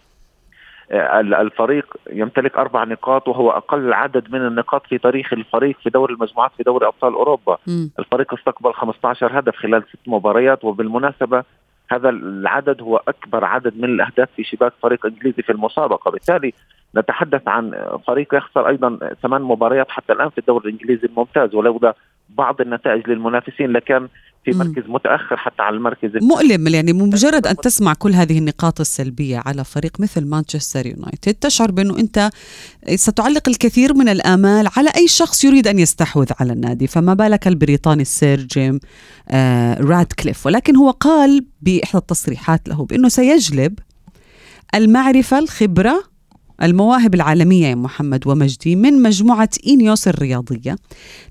آه، 0.93 1.21
ال- 1.21 1.35
الفريق 1.35 1.97
يمتلك 2.13 2.57
أربع 2.59 2.85
نقاط 2.85 3.29
وهو 3.29 3.51
أقل 3.51 3.93
عدد 3.93 4.31
من 4.33 4.47
النقاط 4.47 4.87
في 4.87 4.99
تاريخ 4.99 5.33
الفريق 5.33 5.77
في 5.83 5.91
دوري 5.91 6.15
المجموعات 6.15 6.51
في 6.57 6.63
دوري 6.63 6.87
أبطال 6.87 7.15
أوروبا 7.15 7.59
مم. 7.67 7.91
الفريق 7.99 8.35
استقبل 8.35 8.73
15 8.75 9.39
هدف 9.39 9.57
خلال 9.57 9.83
ست 9.89 9.99
مباريات 10.09 10.65
وبالمناسبة 10.65 11.45
هذا 11.93 12.09
العدد 12.09 12.83
هو 12.83 12.97
أكبر 13.09 13.45
عدد 13.45 13.77
من 13.77 13.85
الأهداف 13.85 14.29
في 14.37 14.45
شباك 14.45 14.73
فريق 14.83 15.07
إنجليزي 15.07 15.43
في 15.43 15.53
المسابقة. 15.53 16.11
بالتالي 16.11 16.53
نتحدث 16.97 17.49
عن 17.49 17.75
فريق 18.07 18.35
يخسر 18.35 18.69
أيضا 18.69 18.99
ثمان 19.23 19.43
مباريات 19.43 19.91
حتى 19.91 20.13
الآن 20.13 20.29
في 20.29 20.39
الدوري 20.39 20.69
الإنجليزي 20.69 21.07
الممتاز 21.07 21.55
ولولا 21.55 21.95
بعض 22.29 22.61
النتائج 22.61 23.11
للمنافسين 23.11 23.73
لكان 23.73 24.09
في. 24.45 24.51
مركز 24.51 24.83
متأخر 24.87 25.37
حتى 25.37 25.63
على 25.63 25.77
المركز 25.77 26.11
مؤلم 26.23 26.69
يعني 26.69 26.93
مجرد 26.93 27.47
أن 27.47 27.57
تسمع 27.57 27.95
كل 27.95 28.13
هذه 28.13 28.39
النقاط 28.39 28.81
السلبية 28.81 29.43
على 29.47 29.65
فريق 29.65 30.01
مثل 30.01 30.27
مانشستر 30.27 30.87
يونايتد 30.87 31.35
تشعر 31.35 31.71
بأنه 31.71 31.99
أنت 31.99 32.31
ستعلق 32.95 33.49
الكثير 33.49 33.95
من 33.95 34.09
الآمال 34.09 34.69
على 34.77 34.91
أي 34.97 35.09
شخص 35.09 35.45
يريد 35.45 35.69
أن 35.69 35.79
يستحوذ 35.79 36.31
على 36.41 36.53
النادي 36.53 36.87
فما 36.87 37.15
بالك 37.15 37.49
البريطاني 37.49 38.03
السير 38.03 38.41
جيم 38.41 38.81
آه 39.29 39.81
رادكليف 39.81 40.47
ولكن 40.47 40.77
هو 40.77 40.91
قال 40.91 41.45
بإحدى 41.63 41.99
التصريحات 41.99 42.69
له 42.69 42.85
بأنه 42.85 43.09
سيجلب 43.09 43.79
المعرفة 44.75 45.39
الخبرة 45.39 46.10
المواهب 46.63 47.15
العالمية 47.15 47.67
يا 47.67 47.75
محمد 47.75 48.27
ومجدي 48.27 48.77
من 48.77 49.03
مجموعة 49.03 49.51
إينيوس 49.67 50.09
الرياضية 50.09 50.77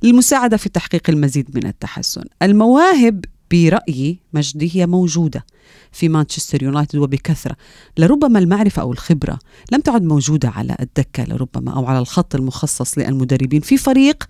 للمساعدة 0.03 0.57
في 0.57 0.69
تحقيق 0.69 1.09
المزيد 1.09 1.49
من 1.55 1.65
التحسن. 1.65 2.23
المواهب 2.41 3.25
برأيي 3.51 4.19
مجدي 4.33 4.71
هي 4.75 4.87
موجودة 4.87 5.45
في 5.91 6.09
مانشستر 6.09 6.63
يونايتد 6.63 6.95
وبكثرة 6.95 7.55
لربما 7.97 8.39
المعرفة 8.39 8.81
أو 8.81 8.91
الخبرة 8.91 9.39
لم 9.71 9.81
تعد 9.81 10.03
موجودة 10.03 10.49
على 10.49 10.75
الدكة 10.79 11.23
لربما 11.23 11.73
أو 11.73 11.85
على 11.85 11.99
الخط 11.99 12.35
المخصص 12.35 12.97
للمدربين. 12.97 13.61
في 13.61 13.77
فريق 13.77 14.23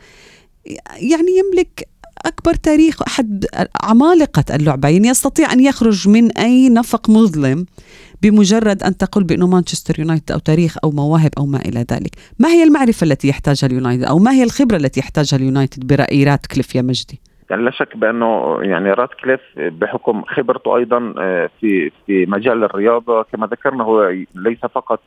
يعني 0.95 1.27
يملك 1.37 1.89
أكبر 2.25 2.53
تاريخ 2.53 3.01
أحد 3.01 3.45
عمالقة 3.83 4.55
اللعبة 4.55 4.89
يعني 4.89 5.07
يستطيع 5.07 5.53
أن 5.53 5.59
يخرج 5.59 6.07
من 6.07 6.31
أي 6.31 6.69
نفق 6.69 7.09
مظلم 7.09 7.65
بمجرد 8.23 8.83
أن 8.83 8.97
تقول 8.97 9.23
بأنه 9.23 9.47
مانشستر 9.47 9.99
يونايتد 9.99 10.31
أو 10.31 10.39
تاريخ 10.39 10.77
أو 10.83 10.91
مواهب 10.91 11.31
أو 11.37 11.45
ما 11.45 11.57
إلى 11.57 11.79
ذلك. 11.79 12.11
ما 12.39 12.49
هي 12.49 12.63
المعرفة 12.63 13.03
التي 13.03 13.27
يحتاجها 13.27 13.67
اليونايتد 13.67 14.03
أو 14.03 14.19
ما 14.19 14.31
هي 14.31 14.43
الخبرة 14.43 14.77
التي 14.77 14.99
يحتاجها 14.99 15.37
اليونايتد 15.37 15.87
برأي 15.87 16.23
راتكليف 16.23 16.75
يا 16.75 16.81
مجدي؟ 16.81 17.19
يعني 17.49 17.63
لا 17.63 17.71
شك 17.71 17.97
بأنه 17.97 18.57
يعني 18.61 18.91
راتكليف 18.91 19.41
بحكم 19.57 20.21
خبرته 20.21 20.77
أيضا 20.77 21.13
آه، 21.17 21.49
في 21.59 21.91
في 22.05 22.25
مجال 22.25 22.63
الرياضة. 22.63 23.23
كما 23.23 23.47
ذكرنا 23.47 23.83
هو 23.83 24.09
ليس 24.35 24.59
فقط 24.59 24.99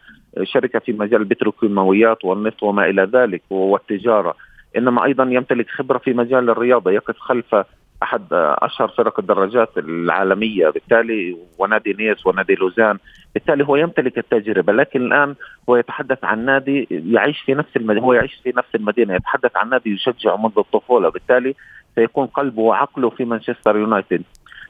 شركة 0.42 0.78
في 0.78 0.92
مجال 0.92 1.20
البتروكيماويات 1.20 2.24
والنفط 2.24 2.62
وما 2.62 2.90
إلى 2.90 3.08
ذلك 3.12 3.42
والتجارة. 3.50 4.34
إنما 4.76 5.04
أيضا 5.04 5.24
يمتلك 5.24 5.70
خبرة 5.70 5.98
في 5.98 6.12
مجال 6.12 6.50
الرياضة 6.50 6.90
يقف 6.90 7.16
خلف 7.18 7.54
أحد 8.02 8.26
أشهر 8.32 8.88
فرق 8.88 9.20
الدراجات 9.20 9.78
العالمية 9.78 10.68
بالتالي 10.68 11.36
ونادي 11.58 11.92
نيس 11.92 12.26
ونادي 12.26 12.54
لوزان 12.54 12.98
بالتالي 13.34 13.64
هو 13.64 13.76
يمتلك 13.76 14.18
التجربة 14.18 14.72
لكن 14.72 15.02
الآن 15.02 15.34
هو 15.68 15.76
يتحدث 15.76 16.24
عن 16.24 16.44
نادي 16.44 16.88
يعيش 16.90 17.40
في 17.40 17.54
نفس 17.54 17.76
المدينة 17.76 18.06
هو 18.06 18.12
يعيش 18.12 18.34
في 18.44 18.52
نفس 18.56 18.74
المدينة 18.74 19.14
يتحدث 19.14 19.56
عن 19.56 19.68
نادي 19.68 19.90
يشجع 19.90 20.36
منذ 20.36 20.58
الطفولة 20.58 21.08
بالتالي 21.08 21.54
سيكون 21.94 22.26
قلبه 22.26 22.62
وعقله 22.62 23.10
في 23.10 23.24
مانشستر 23.24 23.76
يونايتد. 23.76 24.22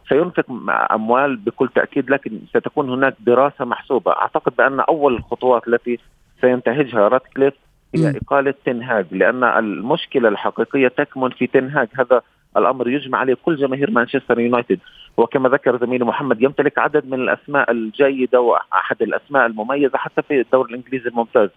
سينفق 0.08 0.46
أموال 0.92 1.36
بكل 1.36 1.68
تأكيد 1.68 2.10
لكن 2.10 2.40
ستكون 2.50 2.90
هناك 2.90 3.14
دراسة 3.20 3.64
محسوبة. 3.64 4.12
أعتقد 4.12 4.52
بأن 4.58 4.80
أول 4.80 5.14
الخطوات 5.14 5.68
التي 5.68 5.98
سينتهجها 6.40 7.08
راتكليف 7.08 7.54
هي. 7.94 8.14
إقالة 8.16 8.54
تنهاج 8.64 9.06
لأن 9.10 9.44
المشكلة 9.44 10.28
الحقيقية 10.28 10.88
تكمن 10.88 11.30
في 11.30 11.46
تنهاج. 11.46 11.88
هذا 11.94 12.22
الأمر 12.56 12.88
يجمع 12.88 13.18
عليه 13.18 13.36
كل 13.42 13.56
جماهير 13.56 13.90
مانشستر 13.90 14.40
يونايتد. 14.40 14.78
وكما 15.16 15.48
ذكر 15.48 15.76
زميلي 15.76 16.04
محمد 16.04 16.42
يمتلك 16.42 16.78
عدد 16.78 17.06
من 17.06 17.20
الأسماء 17.20 17.70
الجيدة 17.70 18.40
وأحد 18.40 19.02
الأسماء 19.02 19.46
المميزة 19.46 19.98
حتى 19.98 20.22
في 20.22 20.40
الدوري 20.40 20.70
الإنجليزي 20.70 21.08
الممتاز. 21.08 21.50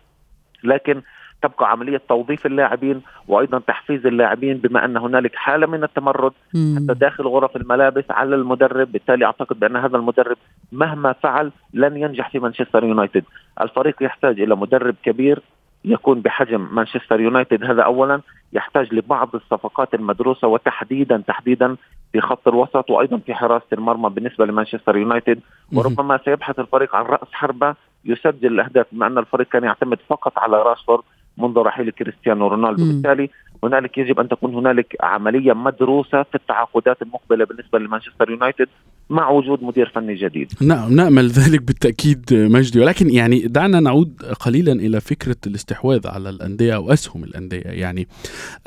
لكن 0.64 1.02
تبقى 1.42 1.72
عملية 1.72 2.02
توظيف 2.10 2.46
اللاعبين 2.46 3.02
وأيضا 3.28 3.60
تحفيز 3.60 4.06
اللاعبين 4.06 4.58
بما 4.58 4.86
أن 4.86 4.98
هنالك 4.98 5.36
حالة 5.36 5.68
من 5.68 5.84
التمرد. 5.84 6.32
حتى 6.76 6.94
داخل 7.00 7.24
غرف 7.24 7.56
الملابس 7.56 8.04
على 8.10 8.36
المدرب. 8.36 8.92
بالتالي 8.92 9.26
أعتقد 9.26 9.60
بأن 9.60 9.76
هذا 9.76 9.98
المدرب 9.98 10.38
مهما 10.72 11.14
فعل 11.14 11.52
لن 11.74 11.98
ينجح 11.98 12.30
في 12.30 12.40
مانشستر 12.40 12.84
يونايتد. 12.84 13.24
الفريق 13.62 14.04
يحتاج 14.04 14.42
إلى 14.42 14.56
مدرب 14.56 14.96
كبير 15.04 15.42
يكون 15.86 16.22
بحجم 16.22 16.68
مانشستر 16.72 17.20
يونايتد. 17.20 17.64
هذا 17.64 17.82
اولا. 17.82 18.22
يحتاج 18.56 18.94
لبعض 18.94 19.36
الصفقات 19.36 19.94
المدروسة 19.94 20.48
وتحديدا 20.48 21.24
تحديدا 21.28 21.76
في 22.12 22.22
خط 22.22 22.48
الوسط 22.48 22.90
وأيضا 22.90 23.18
في 23.18 23.34
حراسه 23.34 23.66
المرمى 23.74 24.10
بالنسبة 24.10 24.46
لمانشستر 24.46 24.98
يونايتد. 24.98 25.40
وربما 25.74 26.20
سيبحث 26.26 26.60
الفريق 26.60 26.96
عن 26.96 27.06
رأس 27.06 27.28
حربة 27.32 27.76
يسجل 28.06 28.54
الأهداف 28.54 28.86
بما 28.92 29.08
أن 29.08 29.18
الفريق 29.18 29.48
كان 29.48 29.64
يعتمد 29.64 30.00
فقط 30.10 30.40
على 30.40 30.58
راشفورد 30.64 31.04
منذ 31.38 31.58
رحيل 31.60 31.90
كريستيانو 31.92 32.48
رونالدو. 32.48 32.84
بالتالي 32.86 33.30
هنالك 33.64 33.98
يجب 33.98 34.20
أن 34.20 34.28
تكون 34.30 34.56
هنالك 34.56 34.96
عملية 35.02 35.54
مدروسة 35.54 36.24
في 36.24 36.36
التعاقدات 36.36 37.02
المقبلة 37.02 37.46
بالنسبة 37.46 37.80
لمانشستر 37.80 38.30
يونايتد 38.30 38.68
مع 39.10 39.30
وجود 39.30 39.64
مدير 39.64 39.92
فني 39.96 40.16
جديد. 40.16 40.52
نعم 40.62 40.94
نأمل 40.96 41.28
ذلك 41.28 41.62
بالتأكيد 41.62 42.26
مجدي. 42.34 42.80
ولكن 42.80 43.10
يعني 43.10 43.40
دعنا 43.40 43.80
نعود 43.80 44.24
قليلا 44.40 44.72
إلى 44.72 45.02
فكرة 45.02 45.36
الاستحواذ 45.48 46.08
على 46.08 46.30
الأندية 46.30 46.76
أو 46.76 46.94
أسهم 46.94 47.24
الأندية. 47.24 47.62
يعني 47.66 48.08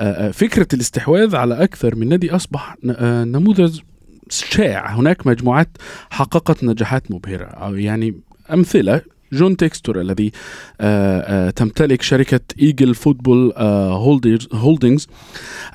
آه، 0.01 0.03
آه، 0.03 0.31
فكرة 0.31 0.67
الاستحواذ 0.75 1.37
على 1.37 1.65
أكثر 1.65 1.95
من 1.97 2.09
نادي 2.09 2.35
أصبح 2.35 2.77
ن- 2.85 2.95
آه، 2.99 3.25
نموذج 3.25 3.81
شائع. 4.31 4.91
هناك 4.95 5.27
مجموعات 5.27 5.69
حققت 6.11 6.65
نجاحات 6.65 7.11
مبهرة. 7.11 7.45
أو 7.45 7.75
يعني 7.75 8.21
أمثال 8.53 9.01
جون 9.33 9.57
تكستور 9.57 10.01
الذي 10.01 10.33
آه، 10.81 11.21
آه، 11.21 11.51
تمتلك 11.51 12.03
شركة 12.03 12.41
إيجل 12.59 12.95
فوتبول 12.95 13.53
آه، 13.57 13.93
هولدينجز. 14.55 15.07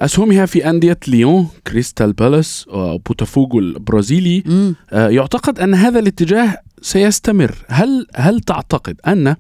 أسهمها 0.01 0.45
في 0.45 0.69
أندية 0.69 0.97
ليون 1.07 1.47
كريستال 1.67 2.13
بالاس 2.13 2.65
وبوتافوغو 2.67 3.59
البرازيلي. 3.59 4.43
يعتقد 4.91 5.59
أن 5.59 5.73
هذا 5.73 5.99
الاتجاه 5.99 6.57
سيستمر. 6.81 7.55
هل 7.67 8.07
هل 8.15 8.39
تعتقد 8.39 8.95
أن 9.07 9.35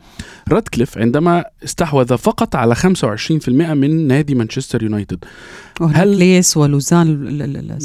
راتكليف 0.51 0.97
عندما 0.97 1.45
استحوذ 1.63 2.17
فقط 2.17 2.55
على 2.55 2.75
25% 2.75 3.49
من 3.73 4.07
نادي 4.07 4.35
مانشستر 4.35 4.83
يونايتد 4.83 5.17
هل- 5.81 6.17
ليس 6.17 6.57
ولوزان 6.57 7.37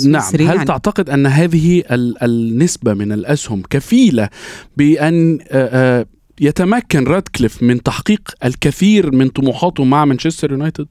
نعم 0.06 0.23
هل 0.35 0.40
يعني. 0.40 0.64
تعتقد 0.64 1.11
أن 1.11 1.26
هذه 1.26 1.82
ال- 1.90 2.23
النسبة 2.23 2.94
من 2.94 3.12
الأسهم 3.12 3.62
كفيلة 3.70 4.28
بأن 4.76 5.38
آه، 5.50 6.00
آه، 6.00 6.06
يتمكن 6.40 7.04
راتكليف 7.04 7.62
من 7.62 7.83
تحقيق 7.83 8.21
الكثير 8.45 9.14
من 9.14 9.28
طموحاته 9.28 9.85
مع 9.85 10.04
مانشستر 10.04 10.50
يونايتد؟ 10.52 10.87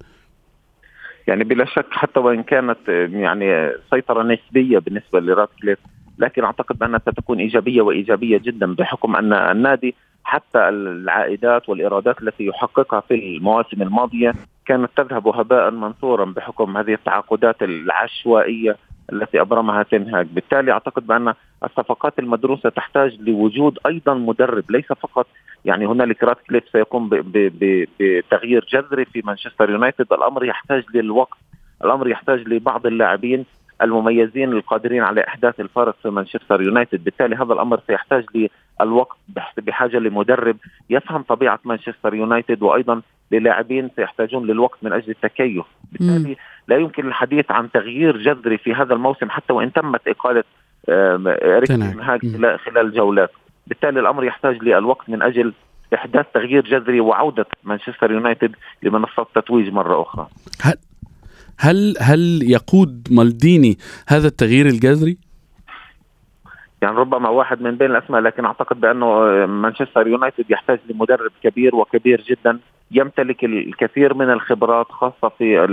يعني 1.27 1.43
بلا 1.43 1.65
شك 1.65 1.85
حتى 1.91 2.19
وإن 2.19 2.43
كانت 2.43 2.77
يعني 3.11 3.71
سيطرة 3.91 4.23
نسبية 4.23 4.79
بالنسبة 4.79 5.19
لراتكليف 5.19 5.79
لكن 6.19 6.43
أعتقد 6.43 6.77
بانها 6.77 6.99
ستكون 6.99 7.39
إيجابية 7.39 7.81
وإيجابية 7.81 8.37
جدا 8.37 8.73
بحكم 8.73 9.15
أن 9.15 9.33
النادي 9.33 9.95
حتى 10.23 10.69
العائدات 10.69 11.69
والإيرادات 11.69 12.21
التي 12.21 12.45
يحققها 12.45 12.99
في 12.99 13.13
المواسم 13.13 13.81
الماضية 13.81 14.33
كانت 14.65 14.89
تذهب 14.95 15.27
هباء 15.27 15.71
منثورا 15.71 16.25
بحكم 16.25 16.77
هذه 16.77 16.93
التعاقدات 16.93 17.61
العشوائية 17.61 18.77
التي 19.13 19.41
أبرمها 19.41 19.83
تنهاج، 19.83 20.27
بالتالي 20.27 20.71
أعتقد 20.71 21.07
بأن 21.07 21.33
الصفقات 21.63 22.19
المدروسة 22.19 22.69
تحتاج 22.69 23.21
لوجود 23.21 23.79
أيضا 23.85 24.13
مدرب 24.13 24.71
ليس 24.71 24.85
فقط 24.85 25.27
يعني 25.65 25.87
هنالك 25.87 26.23
رات 26.23 26.37
كليف 26.49 26.63
سيقوم 26.71 27.09
بتغيير 27.11 28.65
جذري 28.69 29.05
في 29.05 29.21
مانشستر 29.25 29.69
يونايتد، 29.69 30.13
الأمر 30.13 30.45
يحتاج 30.45 30.83
للوقت، 30.93 31.37
الأمر 31.83 32.07
يحتاج 32.07 32.39
لبعض 32.47 32.85
اللاعبين 32.85 33.45
المميزين 33.81 34.51
القادرين 34.51 35.03
على 35.03 35.27
إحداث 35.27 35.59
الفارق 35.59 35.95
في 36.03 36.09
مانشستر 36.09 36.61
يونايتد، 36.61 37.03
بالتالي 37.03 37.35
هذا 37.35 37.53
الأمر 37.53 37.79
سيحتاج 37.87 38.49
للوقت 38.81 39.17
بحاجة 39.57 39.97
لمدرب 39.97 40.57
يفهم 40.89 41.21
طبيعة 41.21 41.59
مانشستر 41.65 42.13
يونايتد 42.13 42.63
وأيضا 42.63 43.01
للاعبين 43.31 43.89
سيحتاجون 43.95 44.47
للوقت 44.47 44.77
من 44.81 44.93
أجل 44.93 45.09
التكيف، 45.09 45.65
بالتالي 45.91 46.37
لا 46.67 46.77
يمكن 46.77 47.07
الحديث 47.07 47.51
عن 47.51 47.71
تغيير 47.71 48.17
جذري 48.17 48.57
في 48.57 48.73
هذا 48.73 48.93
الموسم 48.93 49.29
حتى 49.29 49.53
وإن 49.53 49.73
تمت 49.73 50.07
إقالة 50.07 50.43
اريك 50.89 51.71
خلال 51.71 52.59
خلال 52.59 52.93
جولات، 52.93 53.31
بالتالي 53.67 53.99
الأمر 53.99 54.23
يحتاج 54.23 54.63
للوقت 54.63 55.09
من 55.09 55.21
أجل 55.21 55.53
إحداث 55.93 56.25
تغيير 56.33 56.63
جذري 56.63 56.99
وعودة 56.99 57.45
مانشستر 57.63 58.11
يونايتد 58.11 58.55
لمنصه 58.83 59.21
التتويج 59.21 59.69
مرة 59.69 60.01
أخرى. 60.01 60.27
هل 61.59 61.93
هل 62.01 62.39
يقود 62.43 63.07
مالديني 63.11 63.77
هذا 64.07 64.27
التغيير 64.27 64.65
الجذري؟ 64.65 65.17
يعني 66.81 66.95
ربما 66.95 67.29
واحد 67.29 67.61
من 67.61 67.75
بين 67.75 67.91
الأسماء 67.91 68.21
لكن 68.21 68.45
أعتقد 68.45 68.79
بأنه 68.79 69.05
مانشستر 69.45 70.07
يونايتد 70.07 70.51
يحتاج 70.51 70.79
لمدرب 70.89 71.31
كبير 71.43 71.75
وكبير 71.75 72.21
جدا 72.21 72.59
يمتلك 72.91 73.43
الكثير 73.43 74.13
من 74.13 74.29
الخبرات 74.29 74.91
خاصة 74.91 75.29
في 75.37 75.67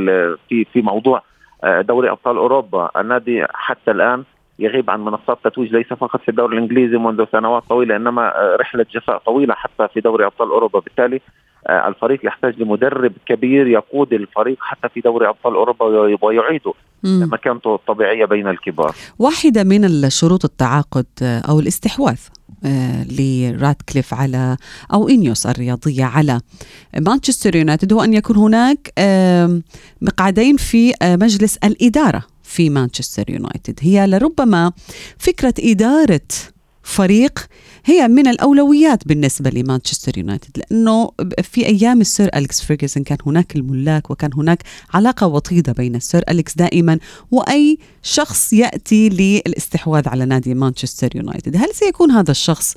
في 0.48 0.64
في 0.64 0.82
موضوع 0.82 1.22
آه، 1.64 1.80
دوري 1.80 2.10
أبطال 2.10 2.36
أوروبا، 2.36 2.90
النادي 2.96 3.44
حتى 3.54 3.90
الآن 3.90 4.24
يغيب 4.58 4.90
عن 4.90 5.04
منصات 5.04 5.38
التتويج 5.46 5.72
ليس 5.72 5.86
فقط 5.86 6.20
في 6.20 6.28
الدوري 6.28 6.56
الإنجليزي 6.56 6.96
منذ 6.96 7.24
سنوات 7.32 7.62
طويلة 7.62 7.96
إنما 7.96 8.38
آه، 8.38 8.56
رحلة 8.56 8.86
جفاء 8.90 9.18
طويلة 9.18 9.54
حتى 9.54 9.88
في 9.88 10.00
دوري 10.00 10.26
أبطال 10.26 10.48
أوروبا، 10.48 10.80
بالتالي 10.80 11.20
الفريق 11.68 12.26
يحتاج 12.26 12.62
لمدرب 12.62 13.12
كبير 13.26 13.66
يقود 13.66 14.12
الفريق 14.12 14.56
حتى 14.60 14.88
في 14.88 15.00
دوري 15.00 15.28
أبطال 15.28 15.54
أوروبا 15.54 15.84
ويعيده. 16.22 16.72
مكانته 17.04 17.74
الطبيعية 17.74 18.24
بين 18.24 18.48
الكبار. 18.48 18.94
واحدة 19.18 19.64
من 19.64 19.84
الشروط 19.84 20.44
التعاقد 20.44 21.06
آه، 21.22 21.40
أو 21.40 21.60
الاستحواذ 21.60 22.18
آه، 22.64 23.04
لراتكليف 23.04 24.14
على 24.14 24.56
أو 24.92 25.08
إنيوس 25.08 25.46
الرياضية 25.46 26.04
على 26.04 26.40
مانشستر 27.00 27.56
يونايتد 27.56 27.92
هو 27.92 28.04
أن 28.04 28.14
يكون 28.14 28.36
هناك 28.36 28.92
مقعدين 30.02 30.56
في 30.56 30.92
مجلس 31.02 31.56
الإدارة 31.56 32.22
في 32.42 32.70
مانشستر 32.70 33.24
يونايتد. 33.28 33.78
هي 33.82 34.06
لربما 34.06 34.72
فكرة 35.18 35.54
إدارة 35.60 36.20
فريق 36.84 37.38
هي 37.84 38.08
من 38.08 38.26
الأولويات 38.26 39.08
بالنسبة 39.08 39.50
لمانشستر 39.50 40.18
يونايتد 40.18 40.50
لأنه 40.58 41.10
في 41.42 41.66
أيام 41.66 42.00
السير 42.00 42.30
أليكس 42.34 42.60
فيرجسون 42.60 43.02
كان 43.02 43.18
هناك 43.26 43.56
الملاك 43.56 44.10
وكان 44.10 44.30
هناك 44.36 44.62
علاقة 44.94 45.26
وطيدة 45.26 45.72
بين 45.72 45.94
السير 45.94 46.24
أليكس 46.30 46.56
دائما 46.56 46.98
وأي 47.30 47.78
شخص 48.02 48.52
يأتي 48.52 49.08
للاستحواذ 49.08 50.08
على 50.08 50.24
نادي 50.24 50.54
مانشستر 50.54 51.16
يونايتد. 51.16 51.56
هل 51.56 51.74
سيكون 51.74 52.10
هذا 52.10 52.30
الشخص 52.30 52.74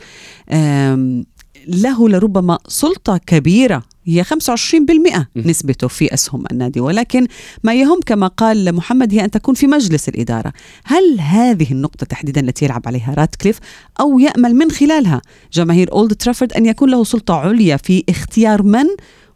له 1.67 2.09
لربما 2.09 2.57
سلطة 2.67 3.17
كبيرة 3.17 3.83
هي 4.07 4.23
25% 4.23 5.27
نسبته 5.35 5.87
في 5.87 6.13
أسهم 6.13 6.43
النادي. 6.51 6.79
ولكن 6.79 7.27
ما 7.63 7.73
يهم 7.73 7.99
كما 8.05 8.27
قال 8.27 8.75
محمد 8.75 9.13
هي 9.13 9.25
أن 9.25 9.31
تكون 9.31 9.55
في 9.55 9.67
مجلس 9.67 10.09
الإدارة. 10.09 10.53
هل 10.85 11.19
هذه 11.19 11.71
النقطة 11.71 12.05
تحديدا 12.05 12.41
التي 12.41 12.65
يلعب 12.65 12.81
عليها 12.85 13.13
راتكليف 13.17 13.59
أو 13.99 14.19
يأمل 14.19 14.55
من 14.55 14.71
خلالها 14.71 15.21
جماهير 15.53 15.91
أولد 15.91 16.13
ترافورد 16.13 16.53
أن 16.53 16.65
يكون 16.65 16.89
له 16.91 17.03
سلطة 17.03 17.35
عليا 17.35 17.77
في 17.77 18.03
اختيار 18.09 18.63
من 18.63 18.85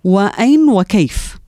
وأين 0.03 0.69
وكيف؟ 0.69 1.41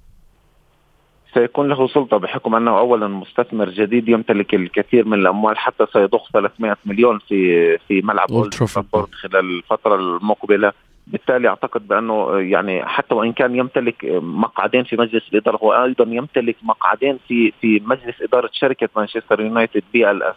سيكون 1.33 1.69
له 1.69 1.87
سلطة 1.87 2.17
بحكم 2.17 2.55
أنه 2.55 2.79
أولا 2.79 3.07
مستثمر 3.07 3.69
جديد 3.69 4.09
يمتلك 4.09 4.53
الكثير 4.53 5.05
من 5.05 5.13
الأموال 5.13 5.57
حتى 5.57 5.85
سيضخ 5.93 6.29
300 6.33 6.77
مليون 6.85 7.19
في 7.27 7.77
في 7.77 8.01
ملعب 8.01 8.31
أولد 8.31 8.53
ترافورد 8.53 9.13
خلال 9.13 9.57
الفترة 9.57 9.95
المقبلة. 9.95 10.71
بالتالي 11.07 11.47
أعتقد 11.47 11.87
بأنه 11.87 12.39
يعني 12.39 12.85
حتى 12.85 13.15
وإن 13.15 13.33
كان 13.33 13.55
يمتلك 13.55 14.05
مقعدين 14.21 14.83
في 14.83 14.95
مجلس 14.95 15.23
الإدارة 15.33 15.57
هو 15.57 15.73
أيضا 15.73 16.05
يمتلك 16.07 16.55
مقعدين 16.63 17.19
في 17.27 17.51
في 17.61 17.81
مجلس 17.85 18.21
إدارة 18.21 18.49
شركة 18.53 18.89
مانشستر 18.95 19.41
يونايتد 19.41 19.83
PLC 19.93 20.35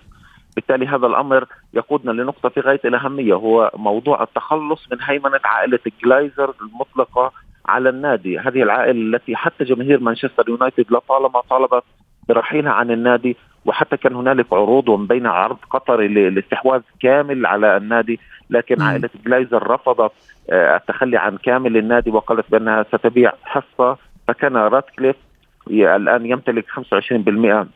بالتالي 0.57 0.87
هذا 0.87 1.07
الأمر 1.07 1.47
يقودنا 1.75 2.23
لنقطة 2.23 2.49
في 2.49 2.61
غاية 2.61 2.81
الأهمية 2.85 3.35
هو 3.35 3.71
موضوع 3.75 4.23
التخلص 4.23 4.87
من 4.93 4.99
هيمنة 5.03 5.41
عائلة 5.45 5.79
جلايزر 6.03 6.55
المطلقة 6.61 7.33
على 7.67 7.89
النادي. 7.89 8.39
هذه 8.39 8.63
العائلة 8.63 9.17
التي 9.17 9.37
حتى 9.37 9.65
جماهير 9.65 10.01
مانشستر 10.01 10.45
يونايتد 10.49 10.93
لطالما 10.93 11.41
طالبت 11.51 11.85
برحيلها 12.29 12.73
عن 12.73 12.91
النادي 12.91 13.37
وحتى 13.65 13.97
كان 13.97 14.15
هنالك 14.15 14.53
عروض 14.53 14.89
ومن 14.89 15.07
بين 15.07 15.27
عرض 15.27 15.57
قطري 15.71 16.09
للاستحواذ 16.09 16.81
كامل 17.01 17.47
على 17.47 17.77
النادي 17.77 18.21
لكن 18.51 18.83
عائلة 18.83 19.11
جلايزر 19.25 19.71
رفضت 19.71 20.13
التخلي 20.53 21.17
عن 21.17 21.37
كامل 21.37 21.77
النادي 21.77 22.11
وقالت 22.11 22.51
بأنها 22.51 22.83
ستبيع 22.83 23.33
حصة 23.45 23.97
فكان 24.29 24.57
راتكليف 24.57 25.17
الآن 25.71 26.27
يمتلك 26.27 26.65
25% 26.71 27.67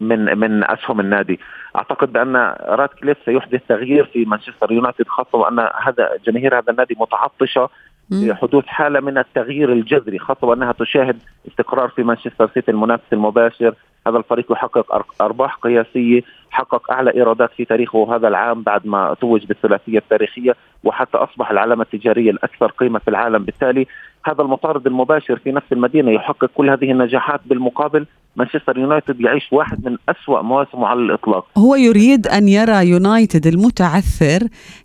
من 0.00 0.38
من 0.38 0.70
أسهم 0.70 1.00
النادي. 1.00 1.40
أعتقد 1.76 2.12
بأن 2.12 2.36
راتكليف 2.60 3.16
سيحدث 3.24 3.60
تغيير 3.68 4.04
في 4.04 4.24
مانشستر 4.24 4.72
يونايتد 4.72 5.08
خاصة 5.08 5.38
وأن 5.38 5.68
هذا 5.82 6.10
جماهير 6.26 6.58
هذا 6.58 6.70
النادي 6.70 6.96
متعطشة 7.00 7.68
لحدوث 8.10 8.66
حالة 8.66 9.00
من 9.00 9.18
التغيير 9.18 9.72
الجذري 9.72 10.18
خاصة 10.18 10.46
وأنها 10.46 10.72
تشاهد 10.72 11.18
استقرار 11.48 11.88
في 11.88 12.02
مانشستر 12.02 12.50
سيتي 12.54 12.70
المنافس 12.70 13.12
المباشر. 13.12 13.74
هذا 14.06 14.16
الفريق 14.18 14.52
يحقق 14.52 15.04
أرباح 15.20 15.54
قياسية 15.54 16.22
حقق 16.50 16.92
أعلى 16.92 17.14
إيرادات 17.14 17.50
في 17.56 17.64
تاريخه 17.64 18.16
هذا 18.16 18.28
العام 18.28 18.62
بعد 18.62 18.86
ما 18.86 19.16
توج 19.20 19.44
بالثلاثية 19.44 19.98
التاريخية 19.98 20.56
وحتى 20.84 21.16
أصبح 21.16 21.50
العلامة 21.50 21.82
التجارية 21.82 22.30
الأكثر 22.30 22.66
قيمة 22.66 22.98
في 22.98 23.08
العالم. 23.08 23.44
بالتالي 23.44 23.86
هذا 24.24 24.42
المطارد 24.42 24.86
المباشر 24.86 25.36
في 25.36 25.52
نفس 25.52 25.72
المدينة 25.72 26.10
يحقق 26.10 26.50
كل 26.54 26.70
هذه 26.70 26.90
النجاحات 26.90 27.40
بالمقابل 27.46 28.06
مانشستر 28.36 28.78
يونايتد 28.78 29.20
يعيش 29.20 29.52
واحد 29.52 29.84
من 29.84 29.96
أسوأ 30.08 30.42
مواسمه 30.42 30.86
على 30.86 31.00
الإطلاق. 31.00 31.46
هو 31.58 31.74
يريد 31.74 32.26
أن 32.26 32.48
يرى 32.48 32.88
يونايتد 32.88 33.46
المتعثر 33.46 34.40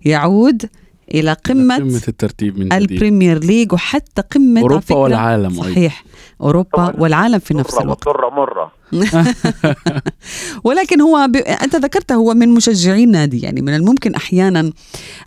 يعود 0.05 0.61
إلى 1.13 1.33
قمة 1.33 1.75
قمة 1.75 2.01
الترتيب 2.07 2.59
من 2.59 2.73
البريمير 2.73 3.37
ليج 3.37 3.73
وحتى 3.73 4.21
قمة 4.35 4.61
أوروبا 4.61 4.95
والعالم 4.95 5.49
صحيح. 5.49 6.03
أوروبا 6.41 6.93
والعالم 6.99 7.39
في 7.39 7.53
نفس 7.53 7.81
الوقت 7.81 8.07
مرة 8.07 8.29
مرة. 8.29 8.71
ولكن 10.63 11.01
هو 11.01 11.27
ب... 11.29 11.35
أنت 11.35 11.75
ذكرت 11.75 12.11
هو 12.11 12.33
من 12.33 12.49
مشجعين 12.49 13.11
نادي 13.11 13.39
يعني 13.39 13.61
من 13.61 13.75
الممكن 13.75 14.15
أحيانا 14.15 14.71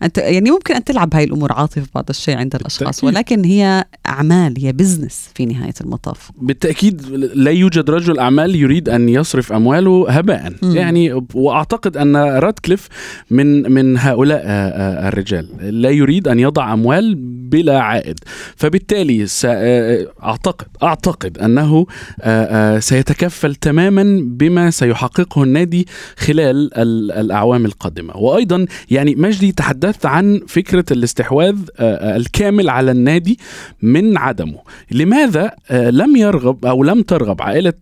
انت 0.03 0.19
يعني 0.19 0.51
ممكن 0.51 0.75
أن 0.75 0.85
تلعب 0.85 1.15
هاي 1.15 1.25
الأمور 1.25 1.53
عاطفة 1.53 1.87
بعض 1.95 2.05
الشيء 2.11 2.37
عند 2.37 2.55
الأشخاص 2.55 3.05
بالتأكيد. 3.05 3.17
ولكن 3.17 3.45
هي 3.45 3.85
أعمال 4.07 4.55
هي 4.59 4.73
بزنس 4.73 5.29
في 5.35 5.47
نهاية 5.47 5.75
المطاف 5.81 6.31
بالتأكيد 6.41 7.03
لا 7.35 7.51
يوجد 7.51 7.91
رجل 7.91 8.19
أعمال 8.19 8.57
يريد 8.57 8.89
أن 8.89 9.09
يصرف 9.09 9.53
أمواله 9.53 10.07
هباء 10.09 10.53
م. 10.63 10.77
يعني 10.77 11.23
وأعتقد 11.35 11.97
أن 11.97 12.17
راتكليف 12.17 12.89
من 13.31 13.73
من 13.73 13.99
هؤلاء 13.99 14.43
آه، 14.45 14.69
آه، 14.69 15.09
الرجال 15.09 15.49
لا 15.83 15.91
يريد 15.91 16.29
أن 16.29 16.39
يضع 16.41 16.73
أموال 16.73 17.15
بلا 17.51 17.81
عائد. 17.81 18.19
فبالتالي 18.57 19.27
آه، 19.45 20.07
اعتقد 20.23 20.67
أعتقد 20.83 21.39
أنه 21.39 21.87
سيتكفل 22.79 23.55
تماما 23.55 24.21
بما 24.23 24.71
سيحققه 24.71 25.43
النادي 25.43 25.87
خلال 26.17 26.75
الأعوام 27.13 27.65
القادمة. 27.65 28.17
وأيضا 28.17 28.67
يعني 28.91 29.15
مجدي 29.15 29.53
تحدثت 29.53 30.07
عن 30.07 30.41
فكرة 30.49 30.85
الاستحواذ 30.91 31.57
آه، 31.79 31.83
آه، 31.83 32.17
الكامل 32.17 32.71
على 32.71 32.91
النادي 32.91 33.39
من 33.83 34.19
عدمه. 34.19 34.59
لماذا 34.91 35.51
آه، 35.71 35.91
لم 35.91 36.17
يرغب 36.17 36.67
أو 36.67 36.85
لم 36.85 37.03
ترغب 37.03 37.43
عائلة 37.43 37.73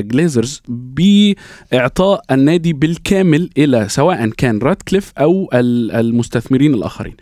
جليزرز 0.00 0.62
بإعطاء 0.68 2.22
النادي 2.30 2.72
بالكامل 2.72 3.50
إلى 3.58 3.88
سواء 3.88 4.28
كان 4.28 4.58
راتكليف 4.58 5.12
أو 5.18 5.50
المستثمرين 5.52 6.74
الآخرين؟ 6.74 7.16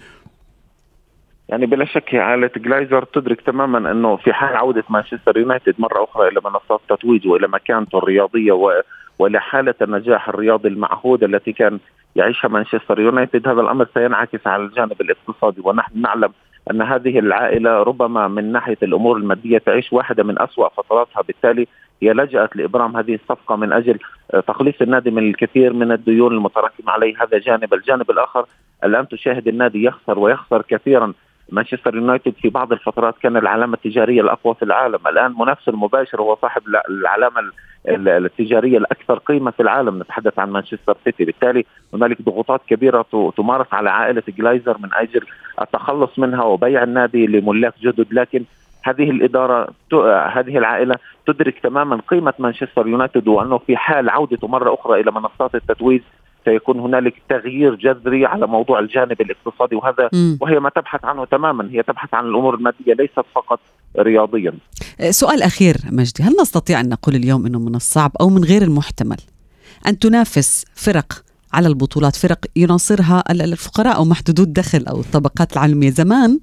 يعني 1.52 1.66
بلا 1.66 1.84
شك 1.84 2.14
عائلة 2.14 2.50
جلايزر 2.56 3.04
تدرك 3.04 3.40
تماما 3.40 3.90
أنه 3.90 4.16
في 4.16 4.32
حال 4.32 4.56
عودة 4.56 4.84
مانشستر 4.88 5.38
يونايتد 5.38 5.74
مرة 5.78 6.04
أخرى 6.04 6.28
إلى 6.28 6.40
منصات 6.44 6.80
التتويج 6.90 7.28
وإلى 7.28 7.48
مكانته 7.48 7.98
الرياضية 7.98 8.52
وإلى 9.18 9.40
حالة 9.40 9.74
النجاح 9.82 10.28
الرياضي 10.28 10.68
المعهودة 10.68 11.26
التي 11.26 11.52
كان 11.52 11.78
يعيشها 12.16 12.48
مانشستر 12.48 13.00
يونايتد 13.00 13.48
هذا 13.48 13.60
الأمر 13.60 13.86
سينعكس 13.94 14.46
على 14.46 14.62
الجانب 14.62 15.00
الاقتصادي. 15.00 15.60
ونحن 15.64 16.00
نعلم 16.00 16.32
أن 16.70 16.82
هذه 16.82 17.18
العائلة 17.18 17.82
ربما 17.82 18.28
من 18.28 18.52
ناحية 18.52 18.78
الأمور 18.82 19.16
المادية 19.16 19.58
تعيش 19.58 19.92
واحدة 19.92 20.24
من 20.24 20.42
أسوأ 20.42 20.68
فتراتها. 20.68 21.22
بالتالي 21.22 21.66
هي 22.02 22.12
لجأت 22.12 22.56
لإبرام 22.56 22.96
هذه 22.96 23.14
الصفقة 23.14 23.56
من 23.56 23.72
أجل 23.72 23.98
تخليص 24.46 24.82
النادي 24.82 25.10
من 25.10 25.28
الكثير 25.28 25.72
من 25.72 25.92
الديون 25.92 26.32
المتراكمة 26.32 26.92
عليه. 26.92 27.14
هذا 27.22 27.38
جانب، 27.38 27.74
الجانب 27.74 28.10
الآخر 28.10 28.46
الآن 28.84 29.08
تشاهد 29.08 29.48
النادي 29.48 29.84
يخسر 29.84 30.18
ويخسر 30.18 30.62
كثيرا 30.62 31.12
مانشستر 31.52 31.94
يونايتد 31.94 32.32
في 32.32 32.48
بعض 32.48 32.72
الفترات 32.72 33.14
كان 33.22 33.36
العلامة 33.36 33.74
التجارية 33.74 34.20
الأقوى 34.20 34.54
في 34.54 34.62
العالم، 34.62 34.98
الآن 35.06 35.34
منافسه 35.38 35.70
المباشر 35.70 36.22
هو 36.22 36.36
صاحب 36.42 36.62
العلامة 36.88 37.40
التجارية 37.86 38.78
الأكثر 38.78 39.18
قيمة 39.18 39.50
في 39.50 39.60
العالم. 39.60 39.98
نتحدث 39.98 40.38
عن 40.38 40.50
مانشستر 40.50 40.96
سيتي، 41.04 41.24
بالتالي 41.24 41.64
هنالك 41.94 42.22
ضغوطات 42.22 42.60
كبيرة 42.68 43.06
تمارس 43.36 43.66
على 43.72 43.90
عائلة 43.90 44.22
جلايزر 44.28 44.78
من 44.78 44.88
أجل 44.94 45.20
التخلص 45.60 46.18
منها 46.18 46.44
وبيع 46.44 46.82
النادي 46.82 47.26
لملاك 47.26 47.74
جدد، 47.82 48.06
لكن 48.12 48.44
هذه 48.84 49.10
الإدارة 49.10 49.68
هذه 50.32 50.58
العائلة 50.58 50.94
تدرك 51.26 51.58
تماما 51.58 52.00
قيمة 52.08 52.34
مانشستر 52.38 52.86
يونايتد 52.86 53.28
وأنه 53.28 53.58
في 53.58 53.76
حال 53.76 54.10
عودته 54.10 54.48
مرة 54.48 54.74
أخرى 54.74 55.00
إلى 55.00 55.10
منصات 55.10 55.54
التتويج 55.54 56.00
سيكون 56.44 56.80
هنالك 56.80 57.14
تغيير 57.28 57.74
جذري 57.74 58.26
على 58.26 58.46
موضوع 58.46 58.78
الجانب 58.78 59.20
الاقتصادي 59.20 59.76
وهذا 59.76 60.08
م. 60.12 60.36
وهي 60.40 60.60
ما 60.60 60.70
تبحث 60.70 61.04
عنه 61.04 61.24
تماما 61.24 61.68
هي 61.70 61.82
تبحث 61.82 62.14
عن 62.14 62.26
الأمور 62.26 62.54
المادية 62.54 62.94
ليست 62.94 63.24
فقط 63.34 63.60
رياضيا. 63.98 64.52
سؤال 65.10 65.42
أخير 65.42 65.76
مجدي، 65.90 66.22
هل 66.22 66.32
نستطيع 66.40 66.80
أن 66.80 66.88
نقول 66.88 67.14
اليوم 67.14 67.46
إنه 67.46 67.58
من 67.58 67.74
الصعب 67.74 68.12
أو 68.20 68.28
من 68.28 68.44
غير 68.44 68.62
المحتمل 68.62 69.18
أن 69.86 69.98
تنافس 69.98 70.64
فرق 70.74 71.12
على 71.52 71.68
البطولات 71.68 72.16
فرق 72.16 72.38
يناصرها 72.56 73.24
الفقراء 73.30 73.96
أو 73.96 74.04
محدودو 74.04 74.42
الدخل 74.42 74.86
أو 74.86 75.00
الطبقات 75.00 75.52
العالمية 75.52 75.90
زمان 75.90 76.38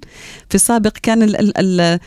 في 0.48 0.54
السابق 0.54 0.92
كان 1.02 1.22
ال 1.22 1.36
ال 1.36 1.80
ال 1.80 1.98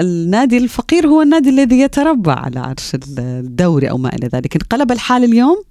النادي 0.00 0.58
الفقير 0.58 1.06
هو 1.06 1.22
النادي 1.22 1.50
الذي 1.50 1.80
يتربع 1.80 2.34
على 2.34 2.60
عرش 2.60 2.92
الدوري 3.18 3.90
أو 3.90 3.98
ما 3.98 4.08
إلى 4.08 4.26
ذلك 4.26 4.56
انقلب 4.56 4.92
الحال 4.92 5.24
اليوم 5.24 5.62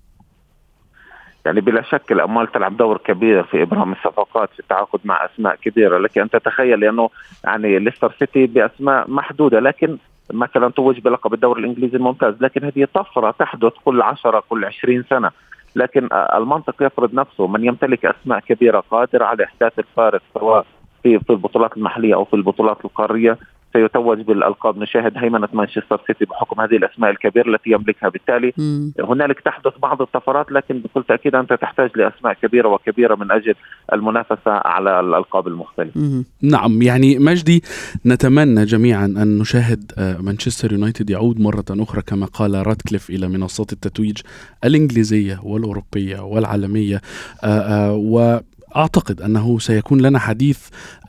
يعني 1.46 1.62
بلا 1.62 1.82
شك 1.82 2.12
الأموال 2.12 2.52
تلعب 2.52 2.78
دور 2.78 2.98
كبير 2.98 3.44
في 3.44 3.62
ابرام 3.62 3.92
الصفقات 3.92 4.50
في 4.54 4.60
التعاقد 4.60 5.00
مع 5.04 5.26
أسماء 5.26 5.56
كبيرة. 5.56 5.98
لك 5.98 6.18
ان 6.18 6.30
تتخيل 6.30 6.80
لأنه 6.80 7.10
يعني 7.44 7.80
ليستر 7.80 8.16
سيتي 8.20 8.46
بأسماء 8.46 9.12
محدودة. 9.12 9.60
لكن 9.60 9.98
مثلا 10.34 10.70
توج 10.70 11.00
بلقب 11.00 11.34
الدوري 11.34 11.62
الإنجليزي 11.62 11.98
الممتاز. 11.98 12.34
لكن 12.42 12.64
هذه 12.64 12.88
طفرة 12.94 13.32
تحدث 13.32 13.74
كل 13.86 14.02
10 14.02 14.44
كل 14.50 14.66
20 14.66 15.04
سنة. 15.10 15.32
لكن 15.76 16.10
المنطق 16.14 16.84
يفرض 16.84 17.14
نفسه. 17.14 17.48
من 17.48 17.66
يمتلك 17.66 18.06
أسماء 18.06 18.40
كبيرة 18.40 18.80
قادرة 18.92 19.26
على 19.26 19.44
إحداث 19.44 19.80
الفارق 19.80 20.22
سواء 20.34 20.66
في 21.04 21.20
في 21.20 21.30
البطولات 21.30 21.78
المحلية 21.78 22.16
أو 22.16 22.26
في 22.26 22.34
البطولات 22.34 22.86
القارية. 22.86 23.38
سيتوج 23.74 24.22
بالألقاب 24.22 24.78
نشاهد 24.78 25.14
هيمنة 25.16 25.50
مانشستر 25.54 26.02
سيتي 26.08 26.26
بحكم 26.26 26.62
هذه 26.62 26.76
الأسماء 26.76 27.12
الكبيرة 27.12 27.50
التي 27.50 27.72
يملكها. 27.72 28.10
بالتالي. 28.10 28.54
هنالك 29.00 29.40
تحدث 29.40 29.74
بعض 29.82 30.02
الطفرات 30.02 30.52
لكن 30.52 30.80
بكل 30.80 31.04
تأكيد 31.04 31.36
أنت 31.36 31.54
تحتاج 31.54 31.90
لأسماء 31.96 32.34
كبيرة 32.34 32.68
وكبيرة 32.68 33.16
من 33.16 33.32
أجل 33.32 33.56
المنافسة 33.94 34.52
على 34.52 35.00
الألقاب 35.00 35.48
المختلفة. 35.48 36.24
نعم 36.42 36.82
يعني 36.82 37.20
مجدي 37.20 37.64
نتمنى 38.06 38.66
جميعا 38.66 39.06
أن 39.06 39.38
نشاهد 39.38 39.92
آه، 39.98 40.18
مانشستر 40.22 40.72
يونايتد 40.72 41.10
يعود 41.10 41.40
مرة 41.40 41.66
أخرى 41.70 42.02
كما 42.02 42.26
قال 42.26 42.68
راتكليف 42.68 43.10
إلى 43.10 43.28
منصات 43.28 43.74
التتويج 43.74 44.18
الإنجليزية 44.66 45.40
والأوروبية 45.44 46.20
والعالمية. 46.20 47.02
آه، 47.44 47.48
آه، 47.48 47.94
و 47.94 48.40
أعتقد 48.76 49.22
أنه 49.22 49.60
سيكون 49.60 50.02
لنا 50.02 50.20
حديث 50.20 50.60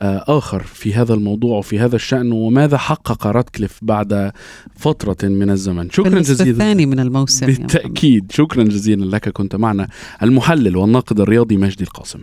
آه، 0.01 0.23
آخر 0.27 0.63
في 0.63 0.93
هذا 0.93 1.13
الموضوع 1.13 1.57
وفي 1.57 1.79
هذا 1.79 1.95
الشأن 1.95 2.31
وماذا 2.31 2.77
حقق 2.77 3.27
راتكليف 3.27 3.79
بعد 3.81 4.31
فترة 4.75 5.27
من 5.29 5.49
الزمن. 5.49 5.89
شكرا 5.89 6.19
جزيلا. 6.19 6.51
الثاني 6.51 6.85
من 6.85 6.99
الموسم 6.99 7.45
بالتأكيد. 7.45 8.31
شكرا 8.31 8.63
جزيلا 8.63 9.05
لك. 9.15 9.29
كنت 9.29 9.55
معنا 9.55 9.87
المحلل 10.23 10.77
والناقد 10.77 11.19
الرياضي 11.19 11.57
مجدي 11.57 11.83
القاسم. 11.83 12.19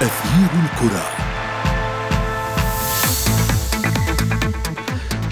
أثير 0.00 0.50
الكرة. 0.64 1.15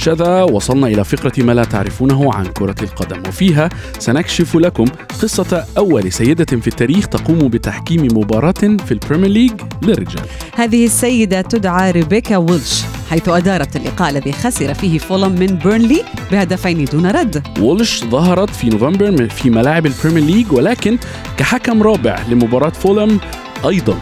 شذا 0.04 0.42
وصلنا 0.42 0.86
إلى 0.86 1.04
فقرة 1.04 1.32
ما 1.38 1.52
لا 1.52 1.64
تعرفونه 1.64 2.34
عن 2.34 2.46
كرة 2.46 2.74
القدم. 2.82 3.22
وفيها 3.28 3.68
سنكشف 3.98 4.56
لكم 4.56 4.84
قصة 5.22 5.66
أول 5.78 6.12
سيدة 6.12 6.44
في 6.44 6.66
التاريخ 6.66 7.06
تقوم 7.06 7.38
بتحكيم 7.38 8.18
مباراة 8.18 8.76
في 8.86 8.92
البريمير 8.92 9.30
ليج 9.30 9.52
للرجال. 9.82 10.24
هذه 10.54 10.84
السيدة 10.84 11.40
تدعى 11.40 11.90
ريبيكا 11.90 12.36
ويلش 12.36 12.82
حيث 13.10 13.28
أدارت 13.28 13.76
اللقاء 13.76 14.10
الذي 14.10 14.32
خسر 14.32 14.74
فيه 14.74 14.98
فولم 14.98 15.32
من 15.32 15.46
بيرنلي 15.46 16.02
بهدفين 16.32 16.84
دون 16.84 17.06
رد. 17.06 17.42
وولش 17.60 18.04
ظهرت 18.04 18.50
في 18.50 18.68
نوفمبر 18.68 19.28
في 19.28 19.50
ملاعب 19.50 19.86
البريمير 19.86 20.24
ليج 20.24 20.52
ولكن 20.52 20.98
كحكم 21.36 21.82
رابع 21.82 22.18
لمباراة 22.28 22.70
فولم 22.70 23.20
أيضا 23.66 23.98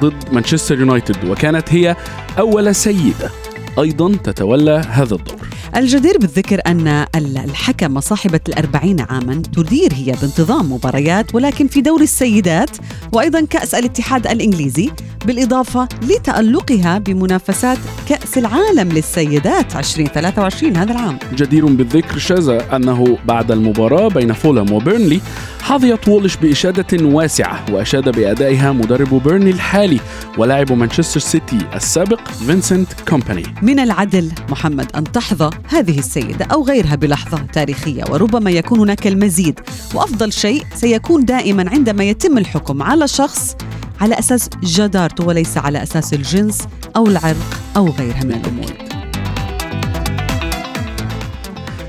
ضد 0.00 0.32
مانشستر 0.32 0.78
يونايتد 0.78 1.24
وكانت 1.24 1.72
هي 1.74 1.96
أول 2.38 2.74
سيدة. 2.74 3.43
أيضا 3.78 4.16
تتولى 4.24 4.82
هذا 4.90 5.14
الدور. 5.14 5.36
الجدير 5.76 6.18
بالذكر 6.18 6.60
أن 6.66 7.06
الحكمة 7.14 8.00
صاحبة 8.00 8.40
الأربعين 8.48 9.00
عاما 9.00 9.42
تدير 9.56 9.92
هي 9.94 10.04
بانتظام 10.04 10.72
مباريات 10.72 11.34
ولكن 11.34 11.66
في 11.66 11.80
دور 11.80 12.00
السيدات 12.00 12.70
وأيضا 13.12 13.44
كأس 13.50 13.74
الاتحاد 13.74 14.26
الإنجليزي 14.26 14.90
بالإضافة 15.26 15.88
لتألقها 16.02 16.98
بمنافسات 16.98 17.78
كأس 18.08 18.38
العالم 18.38 18.92
للسيدات 18.92 19.76
2023 19.76 20.76
هذا 20.76 20.92
العام. 20.92 21.18
جدير 21.34 21.66
بالذكر 21.66 22.18
شذا 22.18 22.76
أنه 22.76 23.18
بعد 23.26 23.50
المباراة 23.50 24.08
بين 24.08 24.32
فولم 24.32 24.72
وبيرنلي 24.72 25.20
حظيت 25.62 26.08
وولش 26.08 26.36
بإشادة 26.36 27.06
واسعة 27.06 27.64
وأشاد 27.72 28.08
بأدائها 28.08 28.72
مدرب 28.72 29.22
بيرنلي 29.22 29.50
الحالي 29.50 30.00
ولاعب 30.38 30.72
مانشستر 30.72 31.20
سيتي 31.20 31.58
السابق 31.74 32.28
فينسنت 32.28 32.88
كومباني. 33.08 33.42
من 33.64 33.80
العدل. 33.80 34.32
محمد 34.50 34.96
أن 34.96 35.12
تحظى 35.12 35.50
هذه 35.68 35.98
السيدة 35.98 36.44
أو 36.44 36.64
غيرها 36.64 36.94
بلحظة 36.94 37.38
تاريخية 37.38 38.04
وربما 38.10 38.50
يكون 38.50 38.78
هناك 38.78 39.06
المزيد. 39.06 39.60
وأفضل 39.94 40.32
شيء 40.32 40.64
سيكون 40.74 41.24
دائما 41.24 41.70
عندما 41.70 42.04
يتم 42.04 42.38
الحكم 42.38 42.82
على 42.82 43.08
شخص 43.08 43.56
على 44.00 44.18
أساس 44.18 44.50
جدارته 44.62 45.24
وليس 45.26 45.58
على 45.58 45.82
أساس 45.82 46.14
الجنس 46.14 46.58
أو 46.96 47.06
العرق 47.06 47.60
أو 47.76 47.88
غيرها 47.88 48.24
من 48.24 48.32
الأمور. 48.32 48.72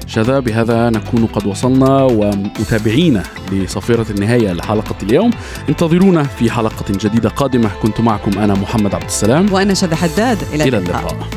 شذا 0.08 0.40
بهذا 0.40 0.90
نكون 0.90 1.26
قد 1.26 1.48
وصلنا 1.48 2.04
ومتابعينا 2.04 3.24
لصفيرة 3.52 4.06
النهاية 4.10 4.54
لحلقة 4.54 4.96
اليوم. 5.04 5.32
انتظرونا 5.70 6.24
في 6.24 6.52
حلقة 6.52 6.86
جديدة 6.90 7.30
قادمة. 7.30 7.70
كنت 7.82 8.02
معكم 8.02 8.40
أنا 8.40 8.54
محمد 8.54 8.96
عبد 8.96 9.04
السلام. 9.04 9.54
وأنا 9.54 9.74
شذا 9.74 9.96
حداد. 9.96 10.38
إلى, 10.54 10.64
إلى 10.64 10.78
اللقاء, 10.78 11.14
اللقاء. 11.14 11.28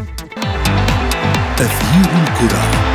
تغيير 1.59 2.23
الكرة. 2.23 2.88